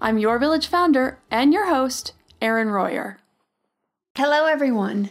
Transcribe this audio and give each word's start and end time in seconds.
I'm 0.00 0.18
your 0.18 0.38
village 0.38 0.68
founder 0.68 1.18
and 1.28 1.52
your 1.52 1.66
host, 1.66 2.12
Erin 2.40 2.68
Royer. 2.68 3.18
Hello, 4.16 4.46
everyone. 4.46 5.10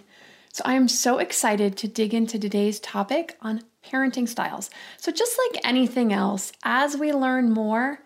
So, 0.54 0.62
I 0.64 0.76
am 0.76 0.88
so 0.88 1.18
excited 1.18 1.76
to 1.78 1.90
dig 1.90 2.14
into 2.14 2.40
today's 2.40 2.80
topic 2.80 3.38
on 3.42 3.64
parenting 3.86 4.30
styles. 4.30 4.70
So, 4.96 5.12
just 5.12 5.38
like 5.38 5.62
anything 5.66 6.14
else, 6.14 6.54
as 6.64 6.96
we 6.96 7.12
learn 7.12 7.52
more, 7.52 8.00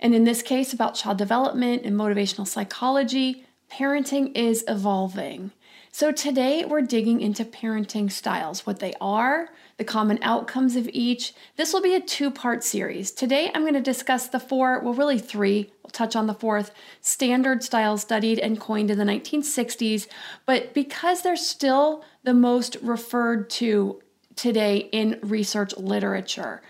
and 0.00 0.16
in 0.16 0.24
this 0.24 0.42
case 0.42 0.72
about 0.72 0.96
child 0.96 1.16
development 1.16 1.84
and 1.84 1.94
motivational 1.94 2.46
psychology, 2.46 3.46
parenting 3.70 4.36
is 4.36 4.64
evolving. 4.66 5.52
So, 5.92 6.10
today 6.10 6.64
we're 6.64 6.82
digging 6.82 7.20
into 7.20 7.44
parenting 7.44 8.10
styles, 8.10 8.66
what 8.66 8.80
they 8.80 8.94
are, 9.00 9.50
the 9.76 9.84
common 9.84 10.18
outcomes 10.22 10.74
of 10.76 10.88
each. 10.92 11.34
This 11.56 11.72
will 11.72 11.82
be 11.82 11.94
a 11.94 12.00
two 12.00 12.30
part 12.30 12.64
series. 12.64 13.10
Today 13.10 13.50
I'm 13.54 13.62
going 13.62 13.74
to 13.74 13.80
discuss 13.80 14.28
the 14.28 14.40
four, 14.40 14.80
well, 14.80 14.94
really 14.94 15.18
three, 15.18 15.72
we'll 15.82 15.90
touch 15.90 16.16
on 16.16 16.26
the 16.26 16.34
fourth, 16.34 16.72
standard 17.00 17.62
styles 17.62 18.02
studied 18.02 18.38
and 18.38 18.60
coined 18.60 18.90
in 18.90 18.98
the 18.98 19.04
1960s. 19.04 20.06
But 20.46 20.72
because 20.72 21.22
they're 21.22 21.36
still 21.36 22.04
the 22.24 22.34
most 22.34 22.76
referred 22.82 23.50
to 23.50 24.00
today 24.34 24.88
in 24.92 25.18
research 25.22 25.76
literature, 25.76 26.62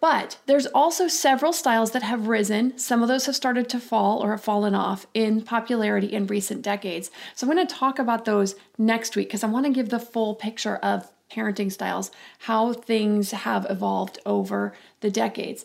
but 0.00 0.40
there's 0.46 0.66
also 0.66 1.06
several 1.06 1.52
styles 1.52 1.92
that 1.92 2.02
have 2.02 2.26
risen. 2.26 2.76
Some 2.76 3.02
of 3.02 3.08
those 3.08 3.26
have 3.26 3.36
started 3.36 3.68
to 3.68 3.78
fall 3.78 4.18
or 4.18 4.32
have 4.32 4.42
fallen 4.42 4.74
off 4.74 5.06
in 5.14 5.42
popularity 5.42 6.08
in 6.08 6.26
recent 6.26 6.62
decades. 6.62 7.12
So 7.36 7.46
I'm 7.46 7.54
going 7.54 7.64
to 7.64 7.72
talk 7.72 8.00
about 8.00 8.24
those 8.24 8.56
next 8.76 9.14
week 9.14 9.28
because 9.28 9.44
I 9.44 9.46
want 9.46 9.66
to 9.66 9.72
give 9.72 9.90
the 9.90 10.00
full 10.00 10.34
picture 10.34 10.74
of 10.78 11.08
parenting 11.32 11.72
styles, 11.72 12.10
how 12.40 12.72
things 12.72 13.30
have 13.30 13.66
evolved 13.70 14.18
over 14.26 14.74
the 15.00 15.10
decades. 15.10 15.64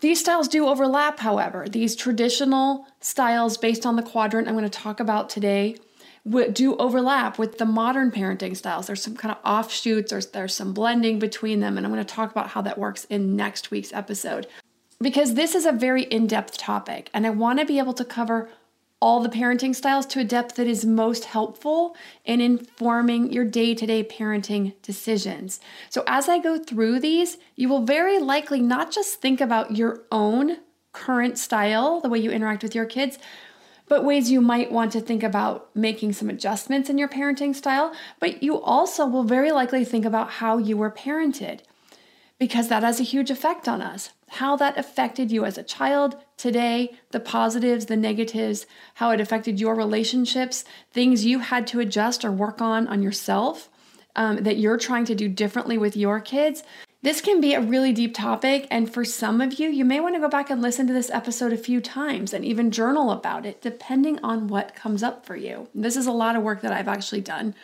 These 0.00 0.20
styles 0.20 0.48
do 0.48 0.66
overlap, 0.66 1.20
however. 1.20 1.66
These 1.68 1.96
traditional 1.96 2.86
styles 3.00 3.56
based 3.56 3.86
on 3.86 3.96
the 3.96 4.02
quadrant 4.02 4.48
I'm 4.48 4.54
going 4.54 4.68
to 4.68 4.70
talk 4.70 5.00
about 5.00 5.30
today 5.30 5.76
do 6.52 6.76
overlap 6.76 7.38
with 7.38 7.58
the 7.58 7.66
modern 7.66 8.10
parenting 8.10 8.56
styles. 8.56 8.86
There's 8.86 9.02
some 9.02 9.16
kind 9.16 9.32
of 9.32 9.38
offshoots, 9.44 10.12
or 10.12 10.20
there's 10.20 10.54
some 10.54 10.72
blending 10.72 11.18
between 11.18 11.60
them, 11.60 11.76
and 11.76 11.86
I'm 11.86 11.92
going 11.92 12.04
to 12.04 12.14
talk 12.14 12.30
about 12.30 12.48
how 12.48 12.62
that 12.62 12.78
works 12.78 13.04
in 13.04 13.36
next 13.36 13.70
week's 13.70 13.92
episode. 13.92 14.46
Because 15.00 15.34
this 15.34 15.54
is 15.54 15.66
a 15.66 15.72
very 15.72 16.04
in 16.04 16.26
depth 16.26 16.56
topic, 16.56 17.10
and 17.12 17.26
I 17.26 17.30
want 17.30 17.58
to 17.58 17.66
be 17.66 17.78
able 17.78 17.92
to 17.94 18.04
cover 18.04 18.48
all 19.04 19.20
the 19.20 19.28
parenting 19.28 19.74
styles 19.74 20.06
to 20.06 20.20
a 20.20 20.24
depth 20.24 20.54
that 20.54 20.66
is 20.66 20.86
most 20.86 21.26
helpful 21.26 21.94
in 22.24 22.40
informing 22.40 23.30
your 23.30 23.44
day 23.44 23.74
to 23.74 23.86
day 23.86 24.02
parenting 24.02 24.72
decisions. 24.80 25.60
So, 25.90 26.04
as 26.06 26.26
I 26.26 26.38
go 26.38 26.58
through 26.58 27.00
these, 27.00 27.36
you 27.54 27.68
will 27.68 27.84
very 27.84 28.18
likely 28.18 28.62
not 28.62 28.90
just 28.90 29.20
think 29.20 29.42
about 29.42 29.76
your 29.76 30.04
own 30.10 30.56
current 30.92 31.36
style, 31.36 32.00
the 32.00 32.08
way 32.08 32.18
you 32.18 32.30
interact 32.30 32.62
with 32.62 32.74
your 32.74 32.86
kids, 32.86 33.18
but 33.88 34.06
ways 34.06 34.30
you 34.30 34.40
might 34.40 34.72
want 34.72 34.90
to 34.92 35.02
think 35.02 35.22
about 35.22 35.68
making 35.76 36.14
some 36.14 36.30
adjustments 36.30 36.88
in 36.88 36.96
your 36.96 37.08
parenting 37.08 37.54
style. 37.54 37.94
But 38.20 38.42
you 38.42 38.58
also 38.58 39.04
will 39.04 39.24
very 39.24 39.52
likely 39.52 39.84
think 39.84 40.06
about 40.06 40.30
how 40.30 40.56
you 40.56 40.78
were 40.78 40.90
parented 40.90 41.60
because 42.38 42.68
that 42.68 42.82
has 42.82 43.00
a 43.00 43.04
huge 43.04 43.30
effect 43.30 43.68
on 43.68 43.80
us. 43.80 44.10
How 44.28 44.56
that 44.56 44.76
affected 44.76 45.30
you 45.30 45.44
as 45.44 45.56
a 45.56 45.62
child 45.62 46.16
today, 46.36 46.96
the 47.10 47.20
positives, 47.20 47.86
the 47.86 47.96
negatives, 47.96 48.66
how 48.94 49.10
it 49.10 49.20
affected 49.20 49.60
your 49.60 49.74
relationships, 49.74 50.64
things 50.92 51.24
you 51.24 51.38
had 51.38 51.66
to 51.68 51.80
adjust 51.80 52.24
or 52.24 52.32
work 52.32 52.60
on 52.60 52.88
on 52.88 53.02
yourself 53.02 53.68
um, 54.16 54.42
that 54.42 54.58
you're 54.58 54.78
trying 54.78 55.04
to 55.06 55.14
do 55.14 55.28
differently 55.28 55.78
with 55.78 55.96
your 55.96 56.20
kids. 56.20 56.62
This 57.02 57.20
can 57.20 57.40
be 57.40 57.52
a 57.52 57.60
really 57.60 57.92
deep 57.92 58.14
topic, 58.14 58.66
and 58.70 58.92
for 58.92 59.04
some 59.04 59.42
of 59.42 59.60
you, 59.60 59.68
you 59.68 59.84
may 59.84 60.00
want 60.00 60.14
to 60.14 60.20
go 60.20 60.28
back 60.28 60.48
and 60.48 60.62
listen 60.62 60.86
to 60.86 60.92
this 60.94 61.10
episode 61.10 61.52
a 61.52 61.58
few 61.58 61.82
times 61.82 62.32
and 62.32 62.46
even 62.46 62.70
journal 62.70 63.10
about 63.10 63.44
it, 63.44 63.60
depending 63.60 64.18
on 64.24 64.48
what 64.48 64.74
comes 64.74 65.02
up 65.02 65.26
for 65.26 65.36
you. 65.36 65.68
This 65.74 65.96
is 65.96 66.06
a 66.06 66.12
lot 66.12 66.34
of 66.34 66.42
work 66.42 66.62
that 66.62 66.72
I've 66.72 66.88
actually 66.88 67.20
done 67.20 67.54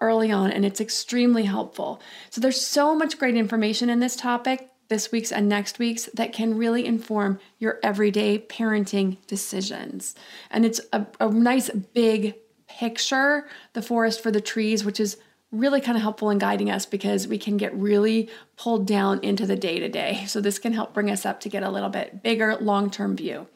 early 0.00 0.30
on, 0.32 0.50
and 0.50 0.64
it's 0.64 0.80
extremely 0.80 1.44
helpful. 1.44 2.00
So, 2.30 2.40
there's 2.40 2.60
so 2.60 2.94
much 2.94 3.18
great 3.18 3.36
information 3.36 3.90
in 3.90 4.00
this 4.00 4.16
topic, 4.16 4.70
this 4.88 5.12
week's 5.12 5.32
and 5.32 5.48
next 5.48 5.78
week's, 5.78 6.06
that 6.14 6.32
can 6.32 6.56
really 6.56 6.84
inform 6.84 7.38
your 7.58 7.78
everyday 7.82 8.38
parenting 8.38 9.16
decisions. 9.26 10.14
And 10.50 10.64
it's 10.64 10.80
a, 10.92 11.06
a 11.20 11.30
nice 11.30 11.70
big 11.70 12.34
picture, 12.68 13.48
the 13.72 13.82
forest 13.82 14.22
for 14.22 14.30
the 14.30 14.40
trees, 14.40 14.84
which 14.84 15.00
is 15.00 15.16
really 15.52 15.80
kind 15.80 15.96
of 15.96 16.02
helpful 16.02 16.30
in 16.30 16.38
guiding 16.38 16.70
us 16.70 16.86
because 16.86 17.26
we 17.26 17.36
can 17.36 17.56
get 17.56 17.74
really 17.74 18.30
pulled 18.56 18.86
down 18.86 19.18
into 19.20 19.46
the 19.46 19.56
day 19.56 19.80
to 19.80 19.88
day. 19.88 20.24
So, 20.26 20.40
this 20.40 20.58
can 20.58 20.72
help 20.72 20.94
bring 20.94 21.10
us 21.10 21.26
up 21.26 21.40
to 21.40 21.48
get 21.48 21.62
a 21.62 21.70
little 21.70 21.90
bit 21.90 22.22
bigger 22.22 22.56
long 22.56 22.90
term 22.90 23.16
view. 23.16 23.46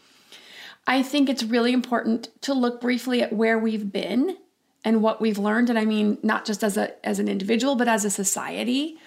I 0.86 1.02
think 1.02 1.28
it's 1.28 1.42
really 1.42 1.72
important 1.72 2.28
to 2.42 2.52
look 2.52 2.80
briefly 2.80 3.22
at 3.22 3.32
where 3.32 3.58
we've 3.58 3.90
been 3.90 4.36
and 4.84 5.02
what 5.02 5.20
we've 5.20 5.38
learned. 5.38 5.70
And 5.70 5.78
I 5.78 5.84
mean, 5.84 6.18
not 6.22 6.44
just 6.44 6.62
as, 6.62 6.76
a, 6.76 7.06
as 7.06 7.18
an 7.18 7.28
individual, 7.28 7.74
but 7.74 7.88
as 7.88 8.04
a 8.04 8.10
society. 8.10 8.98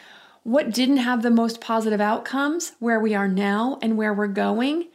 What 0.44 0.71
didn't 0.71 0.97
have 0.97 1.24
the 1.24 1.29
most 1.29 1.62
positive 1.62 2.01
outcomes, 2.01 2.74
where 2.79 3.00
we 3.00 3.13
are 3.13 3.27
now 3.27 3.77
and 3.81 3.97
where 3.97 4.13
we're 4.13 4.27
going, 4.27 4.88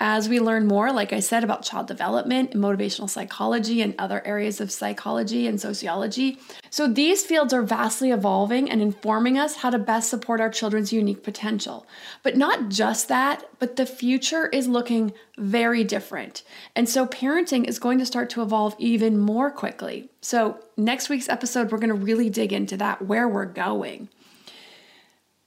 as 0.00 0.28
we 0.28 0.40
learn 0.40 0.66
more, 0.66 0.92
like 0.92 1.12
I 1.12 1.20
said, 1.20 1.44
about 1.44 1.62
child 1.62 1.86
development 1.86 2.52
motivational 2.52 3.08
psychology 3.08 3.80
and 3.80 3.94
other 3.96 4.26
areas 4.26 4.60
of 4.60 4.72
psychology 4.72 5.46
and 5.46 5.60
sociology. 5.60 6.38
So 6.68 6.88
these 6.88 7.24
fields 7.24 7.52
are 7.52 7.62
vastly 7.62 8.10
evolving 8.10 8.68
and 8.68 8.82
informing 8.82 9.38
us 9.38 9.56
how 9.56 9.70
to 9.70 9.78
best 9.78 10.10
support 10.10 10.40
our 10.40 10.50
children's 10.50 10.92
unique 10.92 11.22
potential. 11.22 11.86
But 12.24 12.36
not 12.36 12.70
just 12.70 13.06
that, 13.08 13.44
but 13.60 13.76
the 13.76 13.86
future 13.86 14.48
is 14.48 14.66
looking 14.66 15.12
very 15.38 15.84
different. 15.84 16.42
And 16.74 16.88
so 16.88 17.06
parenting 17.06 17.64
is 17.64 17.78
going 17.78 17.98
to 17.98 18.06
start 18.06 18.30
to 18.30 18.42
evolve 18.42 18.74
even 18.78 19.16
more 19.18 19.50
quickly. 19.50 20.10
So, 20.20 20.58
next 20.76 21.08
week's 21.08 21.28
episode, 21.28 21.70
we're 21.70 21.78
going 21.78 21.88
to 21.88 21.94
really 21.94 22.30
dig 22.30 22.52
into 22.52 22.76
that, 22.78 23.02
where 23.02 23.28
we're 23.28 23.44
going. 23.44 24.08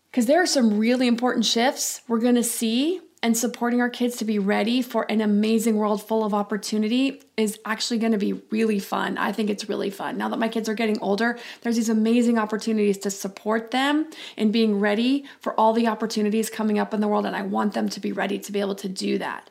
Because 0.09 0.25
there 0.25 0.41
are 0.41 0.47
some 0.47 0.77
really 0.77 1.07
important 1.07 1.45
shifts 1.45 2.01
we're 2.07 2.19
going 2.19 2.35
to 2.35 2.43
see 2.43 3.01
and 3.23 3.35
supporting 3.35 3.81
our 3.81 3.89
kids 3.89 4.17
to 4.17 4.25
be 4.25 4.37
ready 4.37 4.81
for 4.81 5.09
an 5.09 5.21
amazing 5.21 5.75
world 5.75 6.05
full 6.05 6.23
of 6.23 6.33
opportunity 6.33 7.21
is 7.35 7.59
actually 7.65 7.97
going 7.97 8.11
to 8.11 8.17
be 8.17 8.33
really 8.51 8.79
fun. 8.79 9.17
I 9.17 9.31
think 9.31 9.49
it's 9.49 9.67
really 9.67 9.89
fun. 9.89 10.17
Now 10.17 10.29
that 10.29 10.37
my 10.37 10.47
kids 10.47 10.69
are 10.69 10.75
getting 10.75 10.99
older, 10.99 11.37
there's 11.61 11.75
these 11.75 11.89
amazing 11.89 12.37
opportunities 12.37 12.97
to 12.99 13.11
support 13.11 13.71
them 13.71 14.09
in 14.35 14.51
being 14.51 14.79
ready 14.79 15.25
for 15.39 15.59
all 15.59 15.73
the 15.73 15.87
opportunities 15.87 16.49
coming 16.49 16.77
up 16.77 16.93
in 16.93 17.01
the 17.01 17.07
world, 17.07 17.25
and 17.25 17.35
I 17.35 17.41
want 17.41 17.73
them 17.73 17.89
to 17.89 17.99
be 17.99 18.11
ready 18.11 18.37
to 18.37 18.51
be 18.51 18.59
able 18.59 18.75
to 18.75 18.89
do 18.89 19.17
that. 19.17 19.49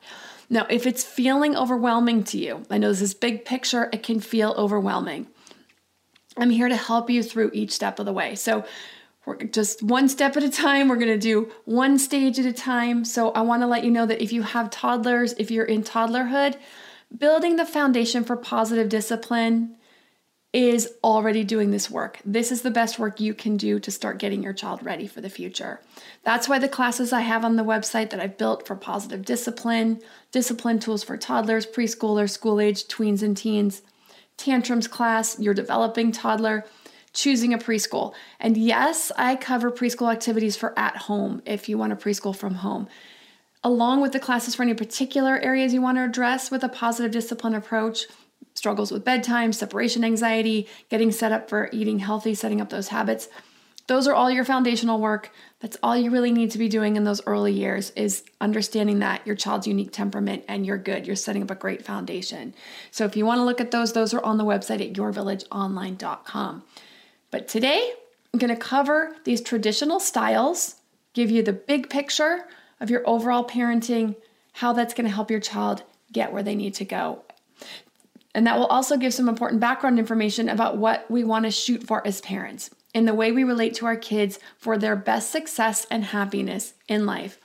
Now, 0.49 0.67
if 0.71 0.87
it's 0.87 1.03
feeling 1.03 1.57
overwhelming 1.57 2.23
to 2.25 2.39
you, 2.39 2.63
I 2.71 2.79
know 2.79 2.91
this 2.91 3.03
is 3.03 3.15
big 3.15 3.45
picture, 3.45 3.89
it 3.93 4.05
can 4.05 4.21
feel 4.21 4.55
overwhelming. 4.57 5.27
I'm 6.37 6.51
here 6.51 6.69
to 6.69 6.77
help 6.77 7.11
you 7.11 7.23
through 7.23 7.51
each 7.53 7.73
step 7.73 7.99
of 7.99 8.07
the 8.07 8.13
way. 8.13 8.37
So, 8.37 8.65
we're 9.27 9.37
just 9.37 9.83
one 9.83 10.09
step 10.09 10.37
at 10.37 10.45
a 10.45 10.51
time. 10.51 10.89
We're 10.89 10.97
going 10.97 11.09
to 11.09 11.19
do 11.19 11.51
one 11.65 11.99
stage 11.99 12.39
at 12.39 12.47
a 12.47 12.53
time. 12.53 13.05
So 13.05 13.33
I 13.33 13.43
want 13.43 13.63
to 13.63 13.67
let 13.67 13.83
you 13.85 13.91
know 13.91 14.07
that 14.07 14.23
if 14.23 14.33
you 14.33 14.43
have 14.43 14.71
toddlers, 14.71 15.35
if 15.35 15.51
you're 15.51 15.65
in 15.65 15.83
toddlerhood, 15.83 16.57
building 17.17 17.57
the 17.57 17.67
foundation 17.67 18.23
for 18.23 18.37
positive 18.37 18.89
discipline 18.89 19.77
is 20.53 20.89
already 21.03 21.43
doing 21.45 21.73
this 21.73 21.91
work. 21.91 22.21
This 22.25 22.51
is 22.53 22.63
the 22.63 22.71
best 22.71 22.99
work 22.99 23.21
you 23.21 23.35
can 23.35 23.57
do 23.57 23.81
to 23.81 23.91
start 23.91 24.19
getting 24.19 24.43
your 24.43 24.53
child 24.53 24.83
ready 24.83 25.07
for 25.07 25.21
the 25.21 25.29
future. 25.29 25.81
That's 26.23 26.49
why 26.49 26.61
the 26.61 26.69
classes 26.69 27.13
I 27.13 27.21
have 27.21 27.45
on 27.45 27.57
the 27.57 27.65
website 27.65 28.11
that 28.11 28.21
I've 28.21 28.39
built 28.39 28.67
for 28.67 28.77
positive 28.77 29.25
discipline, 29.25 30.01
discipline 30.31 30.79
tools 30.79 31.03
for 31.03 31.17
toddlers, 31.17 31.67
preschoolers, 31.67 32.31
school 32.31 32.61
age, 32.61 32.87
tweens, 32.87 33.23
and 33.23 33.37
teens, 33.37 33.83
tantrums 34.37 34.89
class, 34.89 35.39
your 35.39 35.53
developing 35.53 36.13
toddler 36.13 36.65
choosing 37.17 37.53
a 37.53 37.59
preschool. 37.59 38.15
And 38.39 38.57
yes, 38.57 39.11
I 39.17 39.35
cover 39.35 39.73
preschool 39.73 40.13
activities 40.13 40.55
for 40.55 40.79
at 40.79 40.97
home 40.97 41.43
if 41.45 41.69
you 41.69 41.79
want 41.79 41.93
a 41.93 41.97
preschool 41.97 42.37
from 42.37 42.57
home. 42.57 42.87
Along 43.65 44.01
with 44.01 44.13
the 44.13 44.21
classes 44.21 44.55
for 44.55 44.63
any 44.63 44.75
particular 44.75 45.39
areas 45.41 45.75
you 45.75 45.83
want 45.83 45.99
to 45.99 46.05
address 46.05 46.51
with 46.51 46.63
a 46.63 46.69
positive 46.69 47.11
discipline 47.11 47.55
approach, 47.55 48.05
struggles 48.55 48.93
with 48.93 49.05
bedtime, 49.05 49.53
separation 49.53 50.05
anxiety, 50.05 50.69
getting 50.89 51.11
set 51.11 51.33
up 51.33 51.49
for 51.49 51.69
eating 51.73 51.99
healthy, 51.99 52.35
setting 52.35 52.61
up 52.61 52.69
those 52.69 52.89
habits. 52.89 53.29
Those 53.87 54.09
are 54.09 54.15
all 54.15 54.31
your 54.31 54.45
foundational 54.45 55.01
work. 55.01 55.31
That's 55.61 55.77
all 55.83 55.97
you 55.97 56.11
really 56.11 56.33
need 56.33 56.51
to 56.51 56.59
be 56.59 56.69
doing 56.69 56.97
in 56.97 57.05
those 57.05 57.25
early 57.27 57.53
years 57.53 57.91
is 57.91 58.25
understanding 58.41 58.99
that 58.99 59.27
your 59.27 59.37
child's 59.37 59.67
unique 59.67 59.93
temperament 59.93 60.45
and 60.49 60.67
you're 60.67 60.79
good. 60.79 61.07
You're 61.07 61.17
setting 61.17 61.43
up 61.43 61.51
a 61.51 61.55
great 61.55 61.85
foundation. 61.85 62.55
So 62.91 63.05
if 63.05 63.17
you 63.17 63.25
want 63.25 63.39
to 63.39 63.45
look 63.45 63.61
at 63.61 63.71
those, 63.71 63.93
those 63.93 64.13
are 64.13 64.23
on 64.25 64.39
the 64.39 64.45
website 64.45 64.81
at 64.81 64.93
yourvillageonline.com. 64.93 66.65
But 67.37 67.49
today, 67.49 67.93
I'm 68.33 68.39
going 68.39 68.49
to 68.49 68.59
cover 68.59 69.15
these 69.25 69.43
traditional 69.43 70.01
styles, 70.01 70.77
give 71.13 71.31
you 71.31 71.43
the 71.43 71.53
big 71.53 71.91
picture 71.91 72.47
of 72.81 72.89
your 72.89 73.07
overall 73.07 73.47
parenting, 73.47 74.17
how 74.55 74.73
that's 74.73 74.95
going 74.95 75.07
to 75.07 75.15
help 75.15 75.31
your 75.31 75.41
child 75.41 75.83
get 76.11 76.33
where 76.33 76.43
they 76.43 76.55
need 76.55 76.73
to 76.77 76.87
go. 76.87 77.27
And 78.35 78.47
that 78.47 78.59
will 78.59 78.65
also 78.65 78.97
give 78.97 79.13
some 79.13 79.29
important 79.29 79.61
background 79.61 79.99
information 79.99 80.49
about 80.49 80.79
what 80.79 81.11
we 81.11 81.25
want 81.25 81.45
to 81.45 81.51
shoot 81.51 81.87
for 81.87 82.07
as 82.07 82.23
parents 82.23 82.71
in 82.95 83.05
the 83.05 83.13
way 83.13 83.33
we 83.33 83.45
relate 83.45 83.75
to 83.75 83.85
our 83.85 83.97
kids 83.97 84.39
for 84.57 84.79
their 84.79 84.97
best 84.97 85.31
success 85.31 85.87
and 85.91 86.05
happiness 86.05 86.73
in 86.89 87.05
life. 87.05 87.39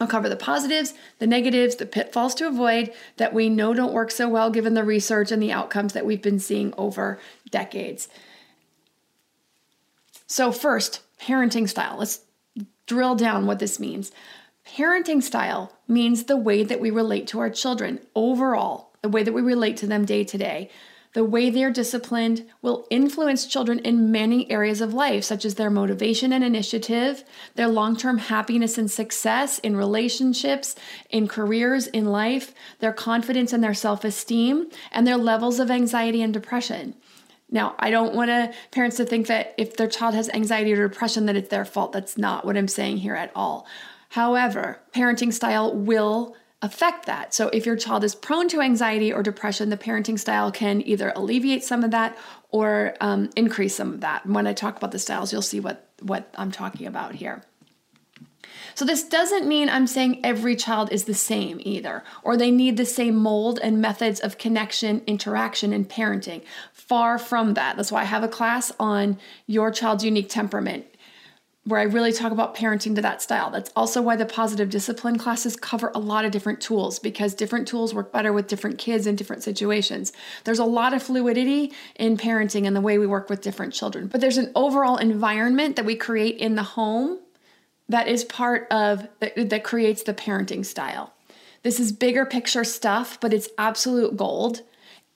I'll 0.00 0.06
cover 0.06 0.30
the 0.30 0.36
positives, 0.36 0.94
the 1.18 1.26
negatives, 1.26 1.76
the 1.76 1.84
pitfalls 1.84 2.34
to 2.36 2.48
avoid 2.48 2.90
that 3.18 3.34
we 3.34 3.50
know 3.50 3.74
don't 3.74 3.92
work 3.92 4.10
so 4.10 4.30
well 4.30 4.48
given 4.48 4.72
the 4.72 4.82
research 4.82 5.30
and 5.30 5.42
the 5.42 5.52
outcomes 5.52 5.92
that 5.92 6.06
we've 6.06 6.22
been 6.22 6.40
seeing 6.40 6.72
over 6.78 7.20
decades. 7.50 8.08
So, 10.34 10.50
first, 10.50 11.00
parenting 11.20 11.68
style. 11.68 11.94
Let's 11.96 12.22
drill 12.88 13.14
down 13.14 13.46
what 13.46 13.60
this 13.60 13.78
means. 13.78 14.10
Parenting 14.66 15.22
style 15.22 15.78
means 15.86 16.24
the 16.24 16.36
way 16.36 16.64
that 16.64 16.80
we 16.80 16.90
relate 16.90 17.28
to 17.28 17.38
our 17.38 17.50
children 17.50 18.00
overall, 18.16 18.90
the 19.00 19.08
way 19.08 19.22
that 19.22 19.32
we 19.32 19.42
relate 19.42 19.76
to 19.76 19.86
them 19.86 20.04
day 20.04 20.24
to 20.24 20.36
day. 20.36 20.70
The 21.12 21.22
way 21.22 21.50
they're 21.50 21.70
disciplined 21.70 22.46
will 22.62 22.88
influence 22.90 23.46
children 23.46 23.78
in 23.78 24.10
many 24.10 24.50
areas 24.50 24.80
of 24.80 24.92
life, 24.92 25.22
such 25.22 25.44
as 25.44 25.54
their 25.54 25.70
motivation 25.70 26.32
and 26.32 26.42
initiative, 26.42 27.22
their 27.54 27.68
long 27.68 27.96
term 27.96 28.18
happiness 28.18 28.76
and 28.76 28.90
success 28.90 29.60
in 29.60 29.76
relationships, 29.76 30.74
in 31.10 31.28
careers, 31.28 31.86
in 31.86 32.06
life, 32.06 32.52
their 32.80 32.92
confidence 32.92 33.52
and 33.52 33.62
their 33.62 33.72
self 33.72 34.02
esteem, 34.02 34.68
and 34.90 35.06
their 35.06 35.16
levels 35.16 35.60
of 35.60 35.70
anxiety 35.70 36.22
and 36.22 36.34
depression. 36.34 36.96
Now, 37.54 37.76
I 37.78 37.90
don't 37.90 38.14
want 38.14 38.28
to, 38.30 38.52
parents 38.72 38.96
to 38.98 39.06
think 39.06 39.28
that 39.28 39.54
if 39.56 39.76
their 39.76 39.86
child 39.86 40.14
has 40.14 40.28
anxiety 40.30 40.72
or 40.72 40.88
depression 40.88 41.26
that 41.26 41.36
it's 41.36 41.48
their 41.48 41.64
fault. 41.64 41.92
That's 41.92 42.18
not 42.18 42.44
what 42.44 42.56
I'm 42.56 42.68
saying 42.68 42.98
here 42.98 43.14
at 43.14 43.30
all. 43.34 43.66
However, 44.10 44.80
parenting 44.92 45.32
style 45.32 45.74
will 45.74 46.36
affect 46.62 47.06
that. 47.06 47.32
So 47.32 47.48
if 47.48 47.64
your 47.64 47.76
child 47.76 48.02
is 48.04 48.14
prone 48.14 48.48
to 48.48 48.60
anxiety 48.60 49.12
or 49.12 49.22
depression, 49.22 49.70
the 49.70 49.76
parenting 49.76 50.18
style 50.18 50.50
can 50.50 50.82
either 50.82 51.12
alleviate 51.14 51.62
some 51.62 51.84
of 51.84 51.92
that 51.92 52.18
or 52.50 52.96
um, 53.00 53.30
increase 53.36 53.76
some 53.76 53.94
of 53.94 54.00
that. 54.00 54.26
When 54.26 54.46
I 54.46 54.52
talk 54.52 54.76
about 54.76 54.90
the 54.90 54.98
styles, 54.98 55.32
you'll 55.32 55.42
see 55.42 55.60
what 55.60 55.88
what 56.00 56.28
I'm 56.36 56.50
talking 56.50 56.86
about 56.86 57.14
here. 57.14 57.42
So, 58.74 58.84
this 58.84 59.04
doesn't 59.04 59.46
mean 59.46 59.68
I'm 59.68 59.86
saying 59.86 60.20
every 60.24 60.56
child 60.56 60.92
is 60.92 61.04
the 61.04 61.14
same 61.14 61.60
either, 61.62 62.02
or 62.22 62.36
they 62.36 62.50
need 62.50 62.76
the 62.76 62.84
same 62.84 63.16
mold 63.16 63.58
and 63.62 63.80
methods 63.80 64.20
of 64.20 64.38
connection, 64.38 65.02
interaction, 65.06 65.72
and 65.72 65.88
parenting. 65.88 66.42
Far 66.72 67.18
from 67.18 67.54
that. 67.54 67.76
That's 67.76 67.92
why 67.92 68.02
I 68.02 68.04
have 68.04 68.22
a 68.22 68.28
class 68.28 68.72
on 68.78 69.18
your 69.46 69.70
child's 69.70 70.04
unique 70.04 70.28
temperament 70.28 70.86
where 71.64 71.80
I 71.80 71.84
really 71.84 72.12
talk 72.12 72.30
about 72.30 72.54
parenting 72.54 72.94
to 72.94 73.02
that 73.02 73.22
style. 73.22 73.50
That's 73.50 73.70
also 73.74 74.02
why 74.02 74.16
the 74.16 74.26
positive 74.26 74.68
discipline 74.68 75.16
classes 75.16 75.56
cover 75.56 75.90
a 75.94 75.98
lot 75.98 76.26
of 76.26 76.30
different 76.30 76.60
tools 76.60 76.98
because 76.98 77.34
different 77.34 77.66
tools 77.66 77.94
work 77.94 78.12
better 78.12 78.32
with 78.32 78.48
different 78.48 78.78
kids 78.78 79.06
in 79.06 79.16
different 79.16 79.42
situations. 79.42 80.12
There's 80.44 80.58
a 80.58 80.64
lot 80.64 80.92
of 80.92 81.02
fluidity 81.02 81.72
in 81.96 82.18
parenting 82.18 82.66
and 82.66 82.76
the 82.76 82.82
way 82.82 82.98
we 82.98 83.06
work 83.06 83.30
with 83.30 83.40
different 83.40 83.72
children, 83.72 84.08
but 84.08 84.20
there's 84.20 84.36
an 84.36 84.52
overall 84.54 84.98
environment 84.98 85.76
that 85.76 85.86
we 85.86 85.96
create 85.96 86.36
in 86.36 86.54
the 86.54 86.62
home 86.62 87.18
that 87.88 88.08
is 88.08 88.24
part 88.24 88.66
of 88.70 89.08
that, 89.20 89.50
that 89.50 89.64
creates 89.64 90.02
the 90.02 90.14
parenting 90.14 90.64
style. 90.64 91.12
This 91.62 91.80
is 91.80 91.92
bigger 91.92 92.26
picture 92.26 92.64
stuff, 92.64 93.18
but 93.20 93.32
it's 93.32 93.48
absolute 93.56 94.16
gold. 94.16 94.62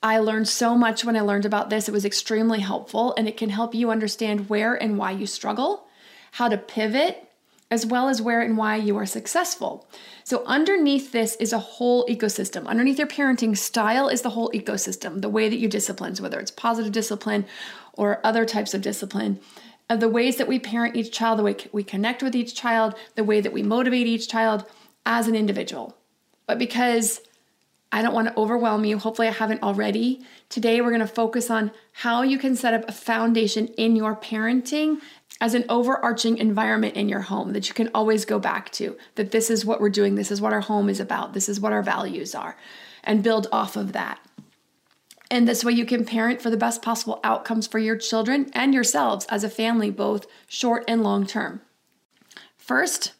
I 0.03 0.19
learned 0.19 0.49
so 0.49 0.77
much 0.77 1.05
when 1.05 1.17
I 1.17 1.21
learned 1.21 1.45
about 1.45 1.71
this. 1.71 1.89
It 1.89 1.93
was 1.93 2.05
extremely 2.05 2.61
helpful, 2.61 3.15
and 3.17 3.29
it 3.29 3.37
can 3.37 3.51
help 3.51 3.75
you 3.75 3.91
understand 3.91 4.49
where 4.49 4.75
and 4.75 4.97
why 4.97 5.11
you 5.11 5.27
struggle, 5.27 5.87
how 6.33 6.49
to 6.49 6.57
pivot, 6.57 7.29
as 7.71 7.85
well 7.85 8.09
as 8.09 8.23
where 8.23 8.41
and 8.41 8.57
why 8.57 8.77
you 8.77 8.97
are 8.97 9.05
successful. 9.05 9.89
So, 10.25 10.43
underneath 10.47 11.13
this 11.13 11.37
is 11.37 11.53
a 11.53 11.59
whole 11.59 12.07
ecosystem. 12.07 12.67
Underneath 12.67 12.99
your 12.99 13.09
parenting 13.09 13.57
style 13.57 14.09
is 14.09 14.23
the 14.23 14.31
whole 14.31 14.51
ecosystem, 14.55 15.21
the 15.21 15.29
way 15.29 15.49
that 15.49 15.59
you 15.59 15.69
discipline, 15.69 16.15
whether 16.17 16.41
it's 16.41 16.51
positive 16.51 16.93
discipline 16.93 17.45
or 17.93 18.25
other 18.25 18.45
types 18.45 18.73
of 18.73 18.81
discipline 18.81 19.41
of 19.90 20.00
the 20.00 20.09
ways 20.09 20.37
that 20.37 20.49
we 20.49 20.59
parent 20.59 20.97
each 20.97 21.11
child, 21.12 21.38
the 21.38 21.42
way 21.42 21.57
we 21.73 21.83
connect 21.83 22.23
with 22.23 22.37
each 22.37 22.54
child, 22.54 22.95
the 23.14 23.25
way 23.25 23.40
that 23.40 23.52
we 23.52 23.62
motivate 23.62 24.07
each 24.07 24.28
child 24.28 24.64
as 25.07 25.28
an 25.28 25.35
individual. 25.35 25.97
But 26.47 26.59
because 26.59 27.21
I 27.90 28.02
don't 28.02 28.14
want 28.14 28.28
to 28.28 28.38
overwhelm 28.38 28.85
you, 28.85 28.99
hopefully, 28.99 29.28
I 29.28 29.33
haven't 29.33 29.62
already, 29.62 30.23
today 30.50 30.80
we're 30.80 30.90
going 30.90 31.00
to 31.00 31.07
focus 31.07 31.50
on 31.50 31.71
how 31.92 32.23
you 32.23 32.38
can 32.38 32.54
set 32.54 32.75
up 32.75 32.87
a 32.87 32.92
foundation 32.92 33.68
in 33.68 33.97
your 33.97 34.14
parenting 34.14 35.00
as 35.40 35.54
an 35.54 35.64
overarching 35.68 36.37
environment 36.37 36.97
in 36.97 37.09
your 37.09 37.23
home 37.23 37.52
that 37.52 37.68
you 37.68 37.75
can 37.75 37.88
always 37.95 38.25
go 38.25 38.38
back 38.38 38.71
to. 38.73 38.97
That 39.14 39.30
this 39.30 39.49
is 39.49 39.64
what 39.64 39.80
we're 39.80 39.88
doing, 39.88 40.16
this 40.16 40.30
is 40.30 40.40
what 40.40 40.52
our 40.52 40.61
home 40.61 40.90
is 40.90 41.00
about, 41.00 41.33
this 41.33 41.49
is 41.49 41.61
what 41.61 41.73
our 41.73 41.83
values 41.83 42.35
are, 42.35 42.57
and 43.04 43.23
build 43.23 43.47
off 43.52 43.76
of 43.76 43.92
that. 43.92 44.21
And 45.31 45.47
this 45.47 45.63
way 45.65 45.73
you 45.73 45.85
can 45.85 46.05
parent 46.05 46.41
for 46.41 46.51
the 46.51 46.57
best 46.57 46.81
possible 46.81 47.21
outcomes 47.23 47.67
for 47.67 47.79
your 47.79 47.97
children 47.97 48.51
and 48.55 48.73
yourselves 48.73 49.27
as 49.29 49.45
a 49.45 49.51
family, 49.51 49.91
both 49.91 50.27
short 50.47 50.85
and 50.89 51.03
long 51.03 51.27
term. 51.27 51.61
First, 52.57 53.13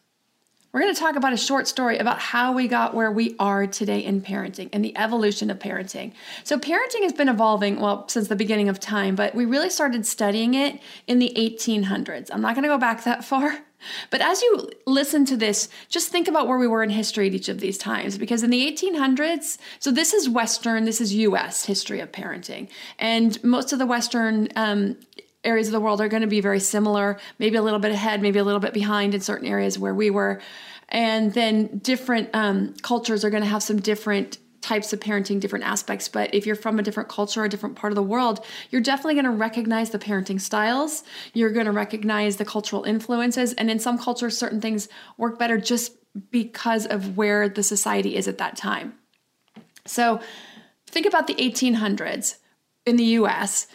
we're 0.71 0.81
going 0.81 0.93
to 0.93 0.99
talk 0.99 1.15
about 1.15 1.33
a 1.33 1.37
short 1.37 1.67
story 1.67 1.97
about 1.97 2.19
how 2.19 2.53
we 2.53 2.67
got 2.67 2.93
where 2.93 3.11
we 3.11 3.35
are 3.39 3.65
today 3.65 3.99
in 3.99 4.21
parenting 4.21 4.69
and 4.71 4.85
the 4.85 4.95
evolution 4.97 5.49
of 5.49 5.57
parenting. 5.57 6.13
So, 6.43 6.59
parenting 6.59 7.03
has 7.03 7.13
been 7.13 7.29
evolving, 7.29 7.79
well, 7.79 8.07
since 8.07 8.27
the 8.27 8.35
beginning 8.35 8.69
of 8.69 8.79
time, 8.79 9.15
but 9.15 9.33
we 9.33 9.45
really 9.45 9.69
started 9.69 10.05
studying 10.05 10.53
it 10.53 10.79
in 11.07 11.17
the 11.19 11.33
1800s. 11.35 12.29
I'm 12.31 12.41
not 12.41 12.53
going 12.53 12.63
to 12.63 12.69
go 12.69 12.77
back 12.77 13.03
that 13.03 13.23
far. 13.23 13.59
But 14.09 14.19
as 14.19 14.41
you 14.41 14.69
listen 14.85 15.23
to 15.27 15.37
this, 15.37 15.69
just 15.87 16.09
think 16.09 16.27
about 16.27 16.49
where 16.49 16.57
we 16.57 16.67
were 16.67 16.83
in 16.83 16.89
history 16.89 17.27
at 17.27 17.33
each 17.33 17.47
of 17.47 17.61
these 17.61 17.77
times. 17.77 18.17
Because 18.17 18.43
in 18.43 18.49
the 18.49 18.69
1800s, 18.69 19.57
so 19.79 19.89
this 19.89 20.13
is 20.13 20.27
Western, 20.27 20.83
this 20.83 20.99
is 20.99 21.13
US 21.13 21.63
history 21.63 22.01
of 22.01 22.11
parenting. 22.11 22.67
And 22.97 23.41
most 23.41 23.71
of 23.71 23.79
the 23.79 23.85
Western 23.85 24.49
um, 24.57 24.97
areas 25.43 25.67
of 25.67 25.73
the 25.73 25.79
world 25.79 26.01
are 26.01 26.07
going 26.07 26.21
to 26.21 26.27
be 26.27 26.41
very 26.41 26.59
similar, 26.59 27.17
maybe 27.37 27.55
a 27.55 27.61
little 27.61 27.79
bit 27.79 27.91
ahead, 27.91 28.21
maybe 28.21 28.39
a 28.39 28.43
little 28.43 28.59
bit 28.59 28.73
behind 28.73 29.13
in 29.13 29.21
certain 29.21 29.47
areas 29.47 29.79
where 29.79 29.93
we 29.93 30.09
were. 30.09 30.41
And 30.89 31.33
then 31.33 31.79
different 31.79 32.29
um, 32.33 32.73
cultures 32.81 33.23
are 33.23 33.29
going 33.29 33.43
to 33.43 33.49
have 33.49 33.63
some 33.63 33.79
different 33.79 34.37
types 34.61 34.91
of 34.91 34.99
parenting, 34.99 35.39
different 35.39 35.65
aspects. 35.65 36.07
But 36.07 36.33
if 36.33 36.45
you're 36.45 36.55
from 36.55 36.79
a 36.79 36.83
different 36.83 37.09
culture, 37.09 37.41
or 37.41 37.45
a 37.45 37.49
different 37.49 37.75
part 37.75 37.91
of 37.91 37.95
the 37.95 38.03
world, 38.03 38.45
you're 38.69 38.81
definitely 38.81 39.13
going 39.13 39.25
to 39.25 39.31
recognize 39.31 39.91
the 39.91 39.99
parenting 39.99 40.41
styles. 40.41 41.03
You're 41.33 41.51
going 41.51 41.65
to 41.65 41.71
recognize 41.71 42.37
the 42.37 42.45
cultural 42.45 42.83
influences. 42.83 43.53
And 43.53 43.69
in 43.71 43.79
some 43.79 43.97
cultures, 43.97 44.37
certain 44.37 44.59
things 44.59 44.89
work 45.17 45.39
better 45.39 45.57
just 45.57 45.95
because 46.31 46.85
of 46.85 47.15
where 47.15 47.47
the 47.47 47.63
society 47.63 48.15
is 48.17 48.27
at 48.27 48.37
that 48.39 48.57
time. 48.57 48.95
So 49.85 50.19
think 50.87 51.05
about 51.05 51.27
the 51.27 51.35
1800s 51.35 52.37
in 52.85 52.95
the 52.97 53.03
US, 53.03 53.67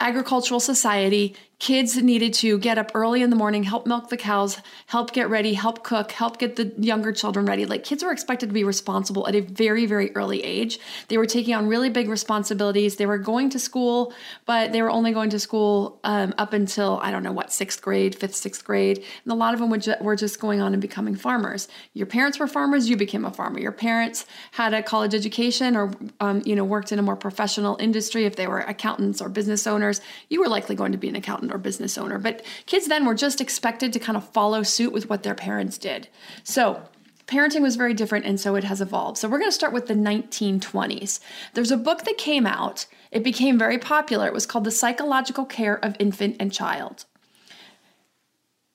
agricultural 0.00 0.60
society, 0.60 1.34
kids 1.58 2.00
needed 2.00 2.32
to 2.32 2.56
get 2.58 2.78
up 2.78 2.92
early 2.94 3.20
in 3.20 3.30
the 3.30 3.36
morning, 3.36 3.64
help 3.64 3.84
milk 3.84 4.10
the 4.10 4.16
cows, 4.16 4.58
help 4.86 5.12
get 5.12 5.28
ready, 5.28 5.54
help 5.54 5.82
cook, 5.82 6.12
help 6.12 6.38
get 6.38 6.54
the 6.54 6.72
younger 6.78 7.10
children 7.10 7.46
ready. 7.46 7.66
Like 7.66 7.82
kids 7.82 8.04
were 8.04 8.12
expected 8.12 8.48
to 8.48 8.52
be 8.52 8.62
responsible 8.62 9.26
at 9.26 9.34
a 9.34 9.40
very, 9.40 9.84
very 9.84 10.14
early 10.14 10.42
age. 10.44 10.78
They 11.08 11.18
were 11.18 11.26
taking 11.26 11.54
on 11.54 11.66
really 11.66 11.90
big 11.90 12.08
responsibilities. 12.08 12.96
They 12.96 13.06
were 13.06 13.18
going 13.18 13.50
to 13.50 13.58
school, 13.58 14.12
but 14.46 14.70
they 14.72 14.82
were 14.82 14.90
only 14.90 15.12
going 15.12 15.30
to 15.30 15.40
school 15.40 15.98
um, 16.04 16.32
up 16.38 16.52
until, 16.52 17.00
I 17.02 17.10
don't 17.10 17.24
know 17.24 17.32
what, 17.32 17.52
sixth 17.52 17.82
grade, 17.82 18.14
fifth, 18.14 18.36
sixth 18.36 18.64
grade. 18.64 19.04
And 19.24 19.32
a 19.32 19.36
lot 19.36 19.52
of 19.52 19.58
them 19.58 19.68
were, 19.68 19.78
ju- 19.78 19.96
were 20.00 20.16
just 20.16 20.38
going 20.38 20.60
on 20.60 20.74
and 20.74 20.80
becoming 20.80 21.16
farmers. 21.16 21.66
Your 21.92 22.06
parents 22.06 22.38
were 22.38 22.46
farmers, 22.46 22.88
you 22.88 22.96
became 22.96 23.24
a 23.24 23.32
farmer. 23.32 23.58
Your 23.58 23.72
parents 23.72 24.26
had 24.52 24.74
a 24.74 24.82
college 24.82 25.12
education 25.12 25.76
or, 25.76 25.90
um, 26.20 26.40
you 26.44 26.54
know, 26.54 26.64
worked 26.64 26.92
in 26.92 27.00
a 27.00 27.02
more 27.02 27.16
professional 27.16 27.76
industry. 27.80 28.26
If 28.26 28.36
they 28.36 28.46
were 28.46 28.60
accountants 28.60 29.20
or 29.20 29.28
business 29.28 29.66
owners, 29.66 30.00
you 30.28 30.40
were 30.40 30.48
likely 30.48 30.76
going 30.76 30.92
to 30.92 30.98
be 30.98 31.08
an 31.08 31.16
accountant 31.16 31.47
or 31.52 31.58
business 31.58 31.98
owner. 31.98 32.18
But 32.18 32.44
kids 32.66 32.86
then 32.86 33.04
were 33.04 33.14
just 33.14 33.40
expected 33.40 33.92
to 33.92 33.98
kind 33.98 34.16
of 34.16 34.28
follow 34.28 34.62
suit 34.62 34.92
with 34.92 35.08
what 35.08 35.22
their 35.22 35.34
parents 35.34 35.78
did. 35.78 36.08
So 36.44 36.82
parenting 37.26 37.62
was 37.62 37.76
very 37.76 37.94
different, 37.94 38.24
and 38.24 38.40
so 38.40 38.54
it 38.56 38.64
has 38.64 38.80
evolved. 38.80 39.18
So 39.18 39.28
we're 39.28 39.38
going 39.38 39.50
to 39.50 39.54
start 39.54 39.72
with 39.72 39.86
the 39.86 39.94
1920s. 39.94 41.20
There's 41.54 41.70
a 41.70 41.76
book 41.76 42.04
that 42.04 42.18
came 42.18 42.46
out, 42.46 42.86
it 43.10 43.22
became 43.22 43.58
very 43.58 43.78
popular. 43.78 44.26
It 44.26 44.34
was 44.34 44.46
called 44.46 44.64
The 44.64 44.70
Psychological 44.70 45.44
Care 45.46 45.82
of 45.82 45.96
Infant 45.98 46.36
and 46.38 46.52
Child. 46.52 47.06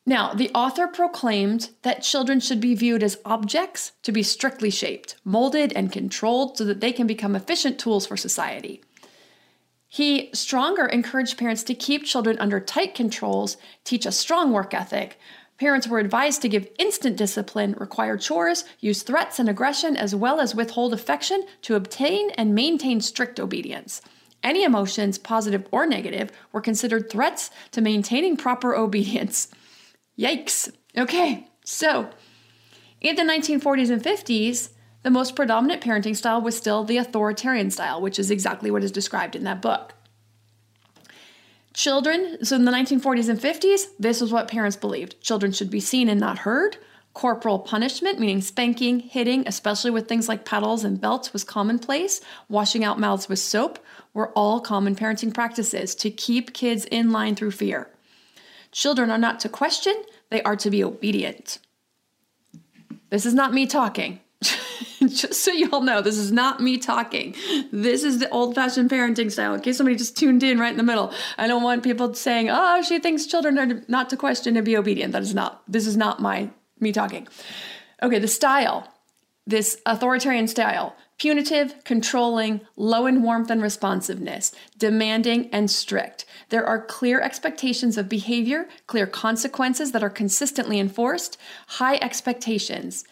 Now, 0.06 0.34
the 0.34 0.51
author 0.53 0.88
proclaimed 0.88 1.70
that 1.84 2.03
children 2.03 2.42
should 2.42 2.60
be 2.60 2.75
viewed 2.75 3.03
as 3.03 3.20
objects 3.24 3.94
to 4.01 4.12
be 4.12 4.22
strictly 4.22 4.70
shaped, 4.70 5.15
molded, 5.24 5.72
and 5.74 5.92
controlled 5.92 6.58
so 6.58 6.65
that 6.65 6.82
they 6.82 6.92
can 6.92 7.08
become 7.08 7.36
efficient 7.36 7.80
tools 7.80 8.06
for 8.06 8.18
society. 8.18 8.84
He 9.94 10.32
stronger 10.34 10.88
encouraged 10.88 11.38
parents 11.38 11.62
to 11.66 11.76
keep 11.76 12.04
children 12.04 12.36
under 12.40 12.60
tight 12.60 12.96
controls, 12.96 13.58
teach 13.84 14.08
a 14.08 14.12
strong 14.12 14.52
work 14.52 14.74
ethic. 14.74 15.20
Parents 15.60 15.88
were 15.88 16.00
advised 16.00 16.42
to 16.42 16.50
give 16.50 16.68
instant 16.80 17.16
discipline, 17.16 17.76
require 17.78 18.18
chores, 18.18 18.66
use 18.80 19.04
threats 19.04 19.38
and 19.38 19.48
aggression, 19.48 19.96
as 19.96 20.16
well 20.16 20.40
as 20.40 20.56
withhold 20.56 20.96
affection 20.96 21.46
to 21.62 21.76
obtain 21.76 22.32
and 22.32 22.56
maintain 22.56 23.02
strict 23.02 23.40
obedience. 23.40 24.02
Any 24.42 24.64
emotions, 24.64 25.20
positive 25.20 25.68
or 25.70 25.86
negative, 25.86 26.32
were 26.52 26.60
considered 26.60 27.12
threats 27.12 27.52
to 27.70 27.80
maintaining 27.80 28.36
proper 28.36 28.76
obedience. 28.76 29.48
Yikes. 30.18 30.72
Okay, 30.98 31.46
so 31.64 32.10
in 33.00 33.16
the 33.16 33.22
1940s 33.22 33.92
and 33.92 34.02
50s, 34.02 34.70
the 35.04 35.12
most 35.12 35.36
predominant 35.36 35.82
parenting 35.82 36.16
style 36.16 36.42
was 36.42 36.58
still 36.58 36.84
the 36.84 36.98
authoritarian 36.98 37.70
style, 37.70 38.02
which 38.02 38.18
is 38.18 38.32
exactly 38.32 38.72
what 38.72 38.84
is 38.84 38.92
described 38.92 39.36
in 39.36 39.44
that 39.44 39.62
book. 39.62 39.94
Children, 41.74 42.44
so 42.46 42.56
in 42.56 42.66
the 42.66 42.72
1940s 42.72 43.30
and 43.30 43.40
50s, 43.40 43.86
this 44.00 44.22
was 44.22 44.32
what 44.32 44.48
parents 44.48 44.78
believed. 44.78 45.20
Children 45.22 45.52
should 45.52 45.70
be 45.70 45.80
seen 45.80 46.08
and 46.08 46.20
not 46.20 46.40
heard. 46.40 46.78
Corporal 47.14 47.60
punishment, 47.60 48.20
meaning 48.20 48.42
spanking, 48.42 49.00
hitting, 49.00 49.44
especially 49.48 49.92
with 49.92 50.08
things 50.08 50.28
like 50.28 50.46
paddles 50.46 50.84
and 50.84 51.02
belts, 51.02 51.34
was 51.34 51.44
commonplace. 51.44 52.22
Washing 52.48 52.84
out 52.84 53.00
mouths 53.00 53.28
with 53.28 53.40
soap 53.40 53.80
were 54.14 54.30
all 54.30 54.62
common 54.62 54.96
parenting 54.96 55.34
practices 55.34 55.96
to 55.96 56.10
keep 56.10 56.54
kids 56.54 56.86
in 56.86 57.12
line 57.12 57.36
through 57.36 57.52
fear. 57.52 57.90
Children 58.72 59.12
are 59.12 59.18
not 59.18 59.40
to 59.42 59.50
question, 59.50 59.96
they 60.30 60.42
are 60.44 60.56
to 60.56 60.70
be 60.72 60.84
obedient. 60.84 61.60
This 63.10 63.26
is 63.26 63.34
not 63.34 63.54
me 63.54 63.68
talking. 63.68 64.20
just 65.08 65.36
so 65.36 65.51
you 65.51 65.70
all 65.72 65.82
know, 65.82 66.01
this 66.01 66.18
is 66.18 66.32
not 66.32 66.60
me 66.60 66.77
talking. 66.77 67.36
This 67.72 68.03
is 68.03 68.20
the 68.20 68.30
old 68.30 68.56
fashioned 68.56 68.89
parenting 68.89 69.32
style. 69.32 69.53
In 69.53 69.62
case 69.62 69.77
somebody 69.77 69.96
just 69.96 70.18
tuned 70.18 70.44
in 70.44 70.60
right 70.60 70.72
in 70.72 70.77
the 70.77 70.84
middle, 70.84 71.13
I 71.38 71.48
don't 71.48 71.63
want 71.63 71.84
people 71.84 72.13
saying, 72.13 72.50
oh, 72.50 72.82
she 72.82 73.00
thinks 73.00 73.25
children 73.25 73.58
are 73.60 73.84
not 73.88 74.10
to 74.10 74.18
question 74.18 74.56
and 74.56 74.65
be 74.65 74.77
obedient. 74.77 75.13
That 75.13 75.22
is 75.22 75.34
not, 75.34 75.63
this 75.68 75.88
is 75.88 75.98
not 75.98 76.22
my, 76.22 76.50
me 76.80 76.92
talking. 76.92 77.27
Okay, 78.01 78.20
the 78.20 78.27
style, 78.27 78.88
this 79.46 79.80
authoritarian 79.86 80.48
style, 80.48 80.96
punitive, 81.18 81.84
controlling, 81.84 82.62
low 82.75 83.06
in 83.06 83.22
warmth 83.22 83.50
and 83.50 83.62
responsiveness, 83.62 84.53
demanding, 84.77 85.50
and 85.51 85.70
strict. 85.70 86.25
There 86.50 86.65
are 86.65 86.86
clear 86.86 87.22
expectations 87.22 87.98
of 87.98 88.10
behavior, 88.10 88.68
clear 88.88 89.08
consequences 89.08 89.92
that 89.92 90.03
are 90.03 90.10
consistently 90.10 90.80
enforced, 90.80 91.38
high 91.68 91.96
expectations. 91.96 93.06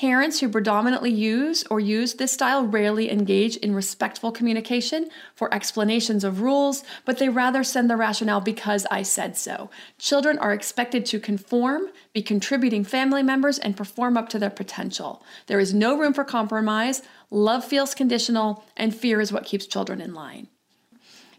Parents 0.00 0.40
who 0.40 0.50
predominantly 0.50 1.10
use 1.10 1.64
or 1.70 1.80
use 1.80 2.12
this 2.12 2.32
style 2.32 2.66
rarely 2.66 3.10
engage 3.10 3.56
in 3.56 3.74
respectful 3.74 4.30
communication 4.30 5.08
for 5.34 5.52
explanations 5.54 6.22
of 6.22 6.42
rules, 6.42 6.84
but 7.06 7.16
they 7.16 7.30
rather 7.30 7.64
send 7.64 7.88
the 7.88 7.96
rationale 7.96 8.42
because 8.42 8.86
I 8.90 9.00
said 9.00 9.38
so. 9.38 9.70
Children 9.98 10.38
are 10.38 10.52
expected 10.52 11.06
to 11.06 11.18
conform, 11.18 11.88
be 12.12 12.20
contributing 12.20 12.84
family 12.84 13.22
members, 13.22 13.58
and 13.58 13.74
perform 13.74 14.18
up 14.18 14.28
to 14.28 14.38
their 14.38 14.50
potential. 14.50 15.24
There 15.46 15.60
is 15.60 15.72
no 15.72 15.98
room 15.98 16.12
for 16.12 16.24
compromise, 16.24 17.00
love 17.30 17.64
feels 17.64 17.94
conditional, 17.94 18.64
and 18.76 18.94
fear 18.94 19.22
is 19.22 19.32
what 19.32 19.46
keeps 19.46 19.64
children 19.64 20.02
in 20.02 20.12
line. 20.12 20.48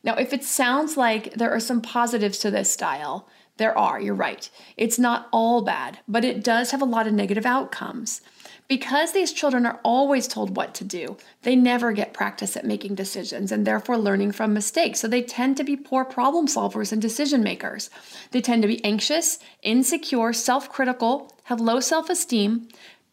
Now, 0.03 0.15
if 0.15 0.33
it 0.33 0.43
sounds 0.43 0.97
like 0.97 1.35
there 1.35 1.51
are 1.51 1.59
some 1.59 1.79
positives 1.79 2.39
to 2.39 2.49
this 2.49 2.73
style, 2.73 3.29
there 3.57 3.77
are, 3.77 3.99
you're 3.99 4.13
right. 4.13 4.49
It's 4.77 4.99
not 4.99 5.27
all 5.31 5.61
bad, 5.61 5.99
but 6.07 6.23
it 6.23 6.43
does 6.43 6.71
have 6.71 6.81
a 6.81 6.85
lot 6.85 7.07
of 7.07 7.13
negative 7.13 7.45
outcomes. 7.45 8.21
Because 8.67 9.13
these 9.13 9.31
children 9.31 9.65
are 9.65 9.79
always 9.83 10.27
told 10.27 10.57
what 10.57 10.73
to 10.75 10.83
do, 10.83 11.15
they 11.43 11.55
never 11.55 11.93
get 11.93 12.13
practice 12.13 12.57
at 12.57 12.65
making 12.65 12.95
decisions 12.95 13.51
and 13.51 13.65
therefore 13.65 13.97
learning 13.97 14.33
from 14.33 14.53
mistakes. 14.53 14.99
So 14.99 15.07
they 15.07 15.21
tend 15.21 15.55
to 15.57 15.63
be 15.63 15.77
poor 15.77 16.03
problem 16.03 16.47
solvers 16.47 16.91
and 16.91 17.01
decision 17.01 17.41
makers. 17.41 17.89
They 18.31 18.41
tend 18.41 18.63
to 18.63 18.67
be 18.67 18.83
anxious, 18.83 19.39
insecure, 19.63 20.33
self 20.33 20.69
critical, 20.69 21.33
have 21.45 21.61
low 21.61 21.79
self 21.79 22.09
esteem, 22.09 22.67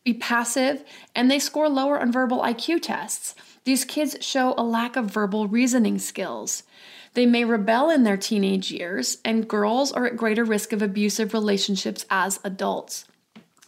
be 0.05 0.15
passive, 0.15 0.85
and 1.15 1.31
they 1.31 1.39
score 1.39 1.69
lower 1.69 2.01
on 2.01 2.11
verbal 2.11 2.41
IQ 2.41 2.83
tests. 2.83 3.37
These 3.65 3.85
kids 3.85 4.17
show 4.21 4.55
a 4.59 4.65
lack 4.65 4.97
of 4.97 5.07
verbal 5.07 5.47
reasoning 5.47 5.99
skills. 5.99 6.65
They 7.15 7.27
may 7.27 7.45
rebel 7.45 7.91
in 7.91 8.03
their 8.03 8.17
teenage 8.17 8.71
years, 8.71 9.19
and 9.25 9.49
girls 9.49 9.93
are 9.93 10.07
at 10.07 10.17
greater 10.17 10.45
risk 10.45 10.73
of 10.73 10.83
abusive 10.83 11.33
relationships 11.33 12.05
as 12.11 12.41
adults. 12.45 13.07